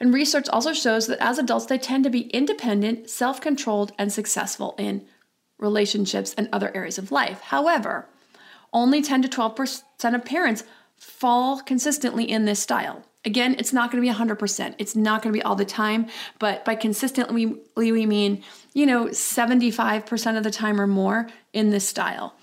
And 0.00 0.14
research 0.14 0.48
also 0.48 0.72
shows 0.72 1.06
that 1.06 1.18
as 1.20 1.38
adults, 1.38 1.66
they 1.66 1.78
tend 1.78 2.04
to 2.04 2.10
be 2.10 2.22
independent, 2.30 3.10
self 3.10 3.40
controlled, 3.40 3.92
and 3.98 4.10
successful 4.12 4.74
in 4.78 5.04
relationships 5.58 6.34
and 6.38 6.48
other 6.52 6.74
areas 6.74 6.96
of 6.96 7.12
life. 7.12 7.40
However, 7.42 8.08
only 8.72 9.02
10 9.02 9.22
to 9.22 9.28
12% 9.28 10.14
of 10.14 10.24
parents 10.24 10.64
fall 10.96 11.60
consistently 11.60 12.24
in 12.24 12.46
this 12.46 12.60
style. 12.60 13.04
Again, 13.24 13.54
it's 13.58 13.72
not 13.72 13.90
going 13.90 14.02
to 14.02 14.10
be 14.10 14.16
100%. 14.16 14.74
It's 14.78 14.96
not 14.96 15.22
going 15.22 15.32
to 15.32 15.38
be 15.38 15.42
all 15.42 15.56
the 15.56 15.66
time, 15.66 16.06
but 16.38 16.64
by 16.64 16.74
consistently, 16.74 17.58
we 17.76 18.06
mean, 18.06 18.42
you 18.72 18.86
know, 18.86 19.06
75% 19.06 20.38
of 20.38 20.42
the 20.42 20.50
time 20.50 20.80
or 20.80 20.86
more 20.86 21.28
in 21.52 21.68
this 21.68 21.86
style. 21.86 22.34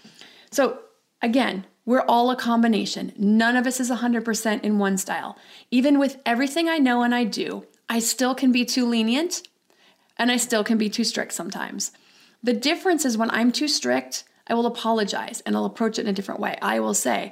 So, 0.51 0.79
again, 1.21 1.65
we're 1.87 2.01
all 2.01 2.29
a 2.29 2.35
combination. 2.35 3.13
None 3.17 3.55
of 3.55 3.65
us 3.65 3.79
is 3.79 3.89
100% 3.89 4.61
in 4.61 4.77
one 4.77 4.97
style. 4.97 5.37
Even 5.71 5.97
with 5.97 6.21
everything 6.25 6.67
I 6.67 6.79
know 6.79 7.01
and 7.01 7.15
I 7.15 7.23
do, 7.23 7.65
I 7.87 7.99
still 7.99 8.35
can 8.35 8.51
be 8.51 8.65
too 8.65 8.85
lenient 8.85 9.47
and 10.17 10.29
I 10.29 10.35
still 10.35 10.65
can 10.65 10.77
be 10.77 10.89
too 10.89 11.05
strict 11.05 11.31
sometimes. 11.31 11.93
The 12.43 12.51
difference 12.51 13.05
is 13.05 13.17
when 13.17 13.31
I'm 13.31 13.53
too 13.53 13.69
strict, 13.69 14.25
I 14.47 14.53
will 14.53 14.65
apologize 14.65 15.41
and 15.45 15.55
I'll 15.55 15.63
approach 15.63 15.97
it 15.97 16.01
in 16.01 16.09
a 16.09 16.13
different 16.13 16.41
way. 16.41 16.57
I 16.61 16.81
will 16.81 16.93
say, 16.93 17.31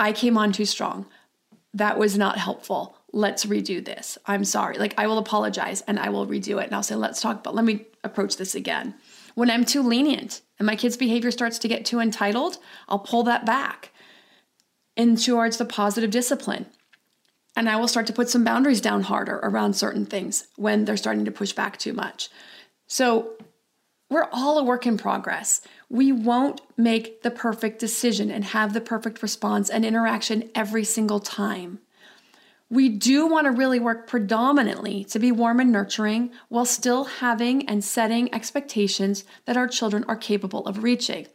I 0.00 0.10
came 0.10 0.36
on 0.36 0.50
too 0.50 0.64
strong. 0.64 1.06
That 1.72 2.00
was 2.00 2.18
not 2.18 2.38
helpful. 2.38 2.96
Let's 3.12 3.44
redo 3.44 3.84
this. 3.84 4.18
I'm 4.26 4.44
sorry. 4.44 4.78
Like, 4.78 4.94
I 4.98 5.06
will 5.06 5.18
apologize 5.18 5.82
and 5.82 6.00
I 6.00 6.08
will 6.08 6.26
redo 6.26 6.60
it. 6.60 6.66
And 6.66 6.74
I'll 6.74 6.82
say, 6.82 6.96
let's 6.96 7.20
talk, 7.20 7.44
but 7.44 7.54
let 7.54 7.64
me 7.64 7.86
approach 8.02 8.36
this 8.36 8.56
again. 8.56 8.94
When 9.34 9.50
I'm 9.50 9.64
too 9.64 9.82
lenient 9.82 10.42
and 10.58 10.66
my 10.66 10.76
kid's 10.76 10.96
behavior 10.96 11.30
starts 11.30 11.58
to 11.60 11.68
get 11.68 11.84
too 11.84 12.00
entitled, 12.00 12.58
I'll 12.88 12.98
pull 12.98 13.22
that 13.24 13.46
back 13.46 13.92
in 14.96 15.16
towards 15.16 15.56
the 15.56 15.64
positive 15.64 16.10
discipline. 16.10 16.66
And 17.56 17.68
I 17.68 17.76
will 17.76 17.88
start 17.88 18.06
to 18.06 18.12
put 18.12 18.30
some 18.30 18.44
boundaries 18.44 18.80
down 18.80 19.02
harder 19.02 19.38
around 19.42 19.74
certain 19.74 20.06
things 20.06 20.46
when 20.56 20.84
they're 20.84 20.96
starting 20.96 21.24
to 21.26 21.30
push 21.30 21.52
back 21.52 21.78
too 21.78 21.92
much. 21.92 22.30
So 22.86 23.32
we're 24.10 24.28
all 24.32 24.58
a 24.58 24.64
work 24.64 24.86
in 24.86 24.98
progress. 24.98 25.62
We 25.88 26.12
won't 26.12 26.60
make 26.76 27.22
the 27.22 27.30
perfect 27.30 27.78
decision 27.78 28.30
and 28.30 28.44
have 28.44 28.72
the 28.72 28.80
perfect 28.80 29.22
response 29.22 29.70
and 29.70 29.84
interaction 29.84 30.50
every 30.54 30.84
single 30.84 31.20
time. 31.20 31.80
We 32.72 32.88
do 32.88 33.26
want 33.26 33.44
to 33.44 33.50
really 33.50 33.78
work 33.78 34.06
predominantly 34.06 35.04
to 35.04 35.18
be 35.18 35.30
warm 35.30 35.60
and 35.60 35.70
nurturing 35.70 36.30
while 36.48 36.64
still 36.64 37.04
having 37.04 37.68
and 37.68 37.84
setting 37.84 38.34
expectations 38.34 39.24
that 39.44 39.58
our 39.58 39.68
children 39.68 40.06
are 40.08 40.16
capable 40.16 40.64
of 40.66 40.82
reaching. 40.82 41.26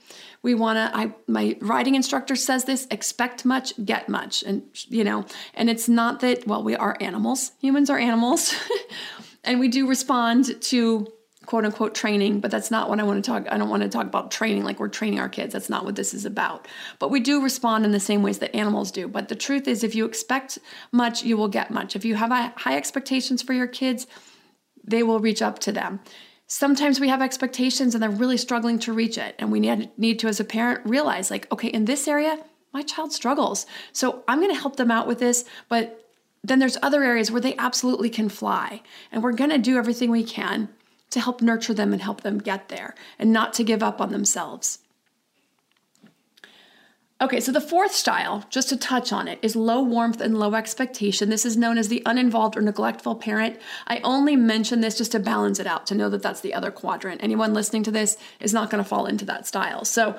We 0.41 0.55
want 0.55 0.77
to 0.77 0.97
I 0.97 1.13
my 1.27 1.55
writing 1.61 1.93
instructor 1.93 2.35
says 2.35 2.65
this, 2.65 2.87
expect 2.89 3.45
much, 3.45 3.73
get 3.85 4.09
much. 4.09 4.41
And 4.41 4.63
you 4.87 5.03
know, 5.03 5.25
and 5.53 5.69
it's 5.69 5.87
not 5.87 6.21
that 6.21 6.47
well 6.47 6.63
we 6.63 6.75
are 6.75 6.97
animals. 6.99 7.51
Humans 7.61 7.91
are 7.91 7.99
animals. 7.99 8.55
and 9.43 9.59
we 9.59 9.67
do 9.67 9.87
respond 9.87 10.59
to 10.63 11.07
quote 11.47 11.65
unquote 11.65 11.95
training, 11.95 12.41
but 12.41 12.51
that's 12.51 12.69
not 12.69 12.89
what 12.89 12.99
I 12.99 13.03
want 13.03 13.23
to 13.23 13.31
talk. 13.31 13.47
I 13.49 13.57
don't 13.57 13.69
want 13.69 13.81
to 13.81 13.89
talk 13.89 14.05
about 14.05 14.29
training 14.29 14.63
like 14.63 14.79
we're 14.79 14.89
training 14.89 15.19
our 15.19 15.29
kids. 15.29 15.53
That's 15.53 15.69
not 15.69 15.85
what 15.85 15.95
this 15.95 16.13
is 16.13 16.25
about. 16.25 16.67
But 16.99 17.09
we 17.09 17.21
do 17.21 17.41
respond 17.41 17.85
in 17.85 17.93
the 17.93 17.99
same 17.99 18.21
ways 18.21 18.39
that 18.39 18.55
animals 18.55 18.91
do. 18.91 19.07
But 19.07 19.29
the 19.29 19.35
truth 19.35 19.67
is, 19.67 19.83
if 19.83 19.95
you 19.95 20.05
expect 20.05 20.59
much, 20.91 21.23
you 21.23 21.37
will 21.37 21.47
get 21.47 21.71
much. 21.71 21.95
If 21.95 22.03
you 22.05 22.15
have 22.15 22.31
high 22.31 22.75
expectations 22.75 23.41
for 23.41 23.53
your 23.53 23.65
kids, 23.65 24.05
they 24.83 25.03
will 25.03 25.21
reach 25.21 25.41
up 25.41 25.57
to 25.59 25.71
them. 25.71 26.01
Sometimes 26.47 26.99
we 26.99 27.07
have 27.07 27.21
expectations 27.21 27.95
and 27.95 28.03
they're 28.03 28.09
really 28.09 28.37
struggling 28.37 28.77
to 28.79 28.93
reach 28.93 29.17
it. 29.17 29.33
And 29.39 29.51
we 29.51 29.59
need, 29.61 30.19
to, 30.19 30.27
as 30.27 30.39
a 30.39 30.45
parent, 30.45 30.81
realize 30.85 31.31
like, 31.31 31.49
okay, 31.51 31.69
in 31.69 31.85
this 31.85 32.07
area, 32.09 32.39
my 32.73 32.81
child 32.81 33.13
struggles. 33.13 33.65
So 33.93 34.23
I'm 34.27 34.39
going 34.39 34.53
to 34.53 34.59
help 34.59 34.75
them 34.75 34.91
out 34.91 35.07
with 35.07 35.19
this, 35.19 35.45
but 35.69 36.03
then 36.43 36.59
there's 36.59 36.77
other 36.81 37.03
areas 37.03 37.31
where 37.31 37.41
they 37.41 37.55
absolutely 37.57 38.09
can 38.09 38.29
fly. 38.29 38.81
And 39.11 39.23
we're 39.23 39.31
going 39.31 39.49
to 39.49 39.57
do 39.57 39.77
everything 39.77 40.11
we 40.11 40.23
can 40.23 40.69
to 41.09 41.19
help 41.19 41.41
nurture 41.41 41.73
them 41.73 41.93
and 41.93 42.01
help 42.01 42.21
them 42.21 42.37
get 42.37 42.69
there 42.69 42.95
and 43.17 43.31
not 43.31 43.53
to 43.53 43.63
give 43.63 43.81
up 43.81 44.01
on 44.01 44.11
themselves. 44.11 44.79
Okay, 47.19 47.39
so 47.39 47.51
the 47.51 47.59
fourth 47.59 47.93
style, 47.93 48.45
just 48.51 48.69
to 48.69 48.77
touch 48.77 49.11
on 49.11 49.27
it, 49.27 49.39
is 49.41 49.55
low 49.55 49.81
warmth 49.81 50.21
and 50.21 50.37
low 50.37 50.53
expectation. 50.53 51.29
This 51.29 51.47
is 51.47 51.57
known 51.57 51.79
as 51.79 51.87
the 51.87 52.03
uninvolved 52.05 52.55
or 52.55 52.61
neglectful 52.61 53.15
parent. 53.15 53.57
I 53.87 53.99
only 54.03 54.35
mention 54.35 54.81
this 54.81 54.95
just 54.99 55.13
to 55.13 55.19
balance 55.19 55.59
it 55.59 55.65
out, 55.65 55.87
to 55.87 55.95
know 55.95 56.09
that 56.09 56.21
that's 56.21 56.41
the 56.41 56.53
other 56.53 56.69
quadrant. 56.69 57.23
Anyone 57.23 57.55
listening 57.55 57.81
to 57.83 57.91
this 57.91 58.17
is 58.39 58.53
not 58.53 58.69
going 58.69 58.83
to 58.83 58.87
fall 58.87 59.07
into 59.07 59.25
that 59.25 59.47
style. 59.47 59.83
So 59.83 60.15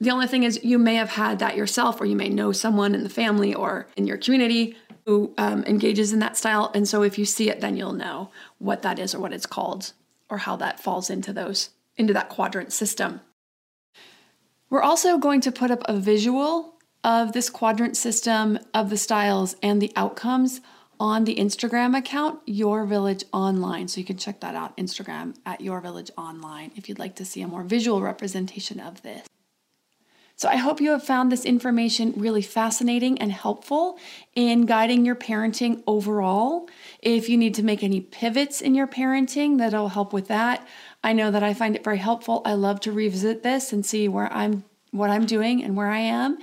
the 0.00 0.10
only 0.10 0.26
thing 0.26 0.42
is, 0.42 0.62
you 0.62 0.78
may 0.78 0.96
have 0.96 1.10
had 1.10 1.38
that 1.38 1.56
yourself, 1.56 1.98
or 1.98 2.04
you 2.04 2.14
may 2.14 2.28
know 2.28 2.52
someone 2.52 2.94
in 2.94 3.04
the 3.04 3.08
family 3.08 3.54
or 3.54 3.88
in 3.96 4.06
your 4.06 4.18
community 4.18 4.76
who 5.06 5.32
um, 5.38 5.64
engages 5.64 6.12
in 6.12 6.18
that 6.18 6.36
style. 6.36 6.70
And 6.74 6.86
so 6.86 7.02
if 7.02 7.18
you 7.18 7.24
see 7.24 7.48
it, 7.48 7.62
then 7.62 7.78
you'll 7.78 7.94
know 7.94 8.30
what 8.58 8.82
that 8.82 8.98
is 8.98 9.14
or 9.14 9.18
what 9.18 9.32
it's 9.32 9.46
called 9.46 9.92
or 10.30 10.38
how 10.38 10.56
that 10.56 10.80
falls 10.80 11.10
into 11.10 11.32
those 11.32 11.70
into 11.96 12.12
that 12.12 12.28
quadrant 12.28 12.72
system. 12.72 13.20
We're 14.70 14.82
also 14.82 15.18
going 15.18 15.40
to 15.42 15.52
put 15.52 15.70
up 15.70 15.82
a 15.86 15.96
visual 15.96 16.74
of 17.02 17.32
this 17.32 17.50
quadrant 17.50 17.96
system 17.96 18.58
of 18.74 18.90
the 18.90 18.96
styles 18.96 19.56
and 19.62 19.82
the 19.82 19.92
outcomes 19.96 20.60
on 21.00 21.24
the 21.24 21.36
Instagram 21.36 21.96
account 21.96 22.40
Your 22.44 22.84
Village 22.84 23.24
Online. 23.32 23.88
So 23.88 24.00
you 24.00 24.06
can 24.06 24.16
check 24.16 24.40
that 24.40 24.54
out 24.54 24.76
Instagram 24.76 25.36
at 25.46 25.60
Your 25.60 25.80
Village 25.80 26.10
Online 26.16 26.70
if 26.76 26.88
you'd 26.88 26.98
like 26.98 27.16
to 27.16 27.24
see 27.24 27.40
a 27.40 27.48
more 27.48 27.62
visual 27.62 28.00
representation 28.00 28.80
of 28.80 29.02
this. 29.02 29.26
So 30.36 30.48
I 30.48 30.56
hope 30.56 30.80
you 30.80 30.90
have 30.90 31.02
found 31.02 31.32
this 31.32 31.44
information 31.44 32.12
really 32.16 32.42
fascinating 32.42 33.18
and 33.18 33.32
helpful 33.32 33.98
in 34.36 34.66
guiding 34.66 35.04
your 35.04 35.16
parenting 35.16 35.82
overall. 35.86 36.68
If 37.00 37.28
you 37.28 37.36
need 37.36 37.54
to 37.54 37.62
make 37.62 37.82
any 37.82 38.00
pivots 38.00 38.60
in 38.60 38.74
your 38.74 38.86
parenting, 38.86 39.58
that'll 39.58 39.88
help 39.88 40.12
with 40.12 40.28
that. 40.28 40.66
I 41.02 41.12
know 41.12 41.30
that 41.30 41.42
I 41.42 41.54
find 41.54 41.76
it 41.76 41.84
very 41.84 41.98
helpful. 41.98 42.42
I 42.44 42.54
love 42.54 42.80
to 42.80 42.92
revisit 42.92 43.42
this 43.42 43.72
and 43.72 43.86
see 43.86 44.08
where 44.08 44.32
I'm 44.32 44.64
what 44.90 45.10
I'm 45.10 45.26
doing 45.26 45.62
and 45.62 45.76
where 45.76 45.88
I 45.88 45.98
am. 45.98 46.38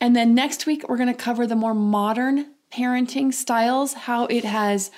And 0.00 0.16
then 0.16 0.34
next 0.34 0.66
week 0.66 0.88
we're 0.88 0.96
going 0.96 1.14
to 1.14 1.14
cover 1.14 1.46
the 1.46 1.54
more 1.54 1.74
modern 1.74 2.46
parenting 2.72 3.32
styles, 3.32 3.92
how 3.92 4.26
it 4.26 4.44
has 4.44 4.90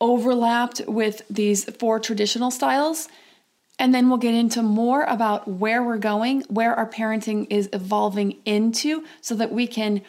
overlapped 0.00 0.82
with 0.88 1.22
these 1.30 1.64
four 1.76 2.00
traditional 2.00 2.50
styles 2.50 3.08
and 3.80 3.94
then 3.94 4.10
we'll 4.10 4.18
get 4.18 4.34
into 4.34 4.62
more 4.62 5.04
about 5.04 5.48
where 5.48 5.82
we're 5.82 5.96
going, 5.96 6.42
where 6.42 6.74
our 6.74 6.86
parenting 6.86 7.46
is 7.48 7.70
evolving 7.72 8.36
into, 8.44 9.06
so 9.22 9.34
that 9.34 9.50
we 9.50 9.66
can 9.66 10.02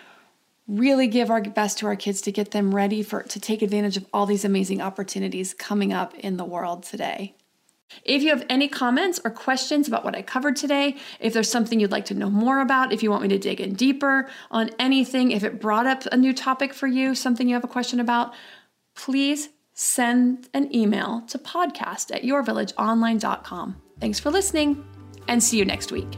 really 0.71 1.07
give 1.07 1.29
our 1.29 1.41
best 1.41 1.77
to 1.79 1.85
our 1.85 1.95
kids 1.95 2.21
to 2.21 2.31
get 2.31 2.51
them 2.51 2.73
ready 2.73 3.03
for 3.03 3.23
to 3.23 3.39
take 3.39 3.61
advantage 3.61 3.97
of 3.97 4.05
all 4.13 4.25
these 4.25 4.45
amazing 4.45 4.81
opportunities 4.81 5.53
coming 5.53 5.91
up 5.91 6.15
in 6.15 6.37
the 6.37 6.45
world 6.45 6.83
today. 6.83 7.35
If 8.05 8.23
you 8.23 8.29
have 8.29 8.45
any 8.49 8.69
comments 8.69 9.19
or 9.25 9.31
questions 9.31 9.89
about 9.89 10.05
what 10.05 10.15
I 10.15 10.21
covered 10.21 10.55
today, 10.55 10.95
if 11.19 11.33
there's 11.33 11.51
something 11.51 11.79
you'd 11.79 11.91
like 11.91 12.05
to 12.05 12.13
know 12.13 12.29
more 12.29 12.61
about, 12.61 12.93
if 12.93 13.03
you 13.03 13.11
want 13.11 13.23
me 13.23 13.27
to 13.29 13.37
dig 13.37 13.59
in 13.59 13.73
deeper 13.73 14.29
on 14.49 14.69
anything, 14.79 15.31
if 15.31 15.43
it 15.43 15.59
brought 15.59 15.85
up 15.85 16.03
a 16.09 16.15
new 16.15 16.33
topic 16.33 16.73
for 16.73 16.87
you, 16.87 17.15
something 17.15 17.49
you 17.49 17.53
have 17.53 17.65
a 17.65 17.67
question 17.67 17.99
about, 17.99 18.33
please 18.95 19.49
send 19.73 20.47
an 20.53 20.73
email 20.73 21.23
to 21.27 21.37
podcast 21.37 22.15
at 22.15 22.23
yourvillageonline.com. 22.23 23.75
Thanks 23.99 24.19
for 24.19 24.31
listening 24.31 24.85
and 25.27 25.43
see 25.43 25.57
you 25.57 25.65
next 25.65 25.91
week. 25.91 26.17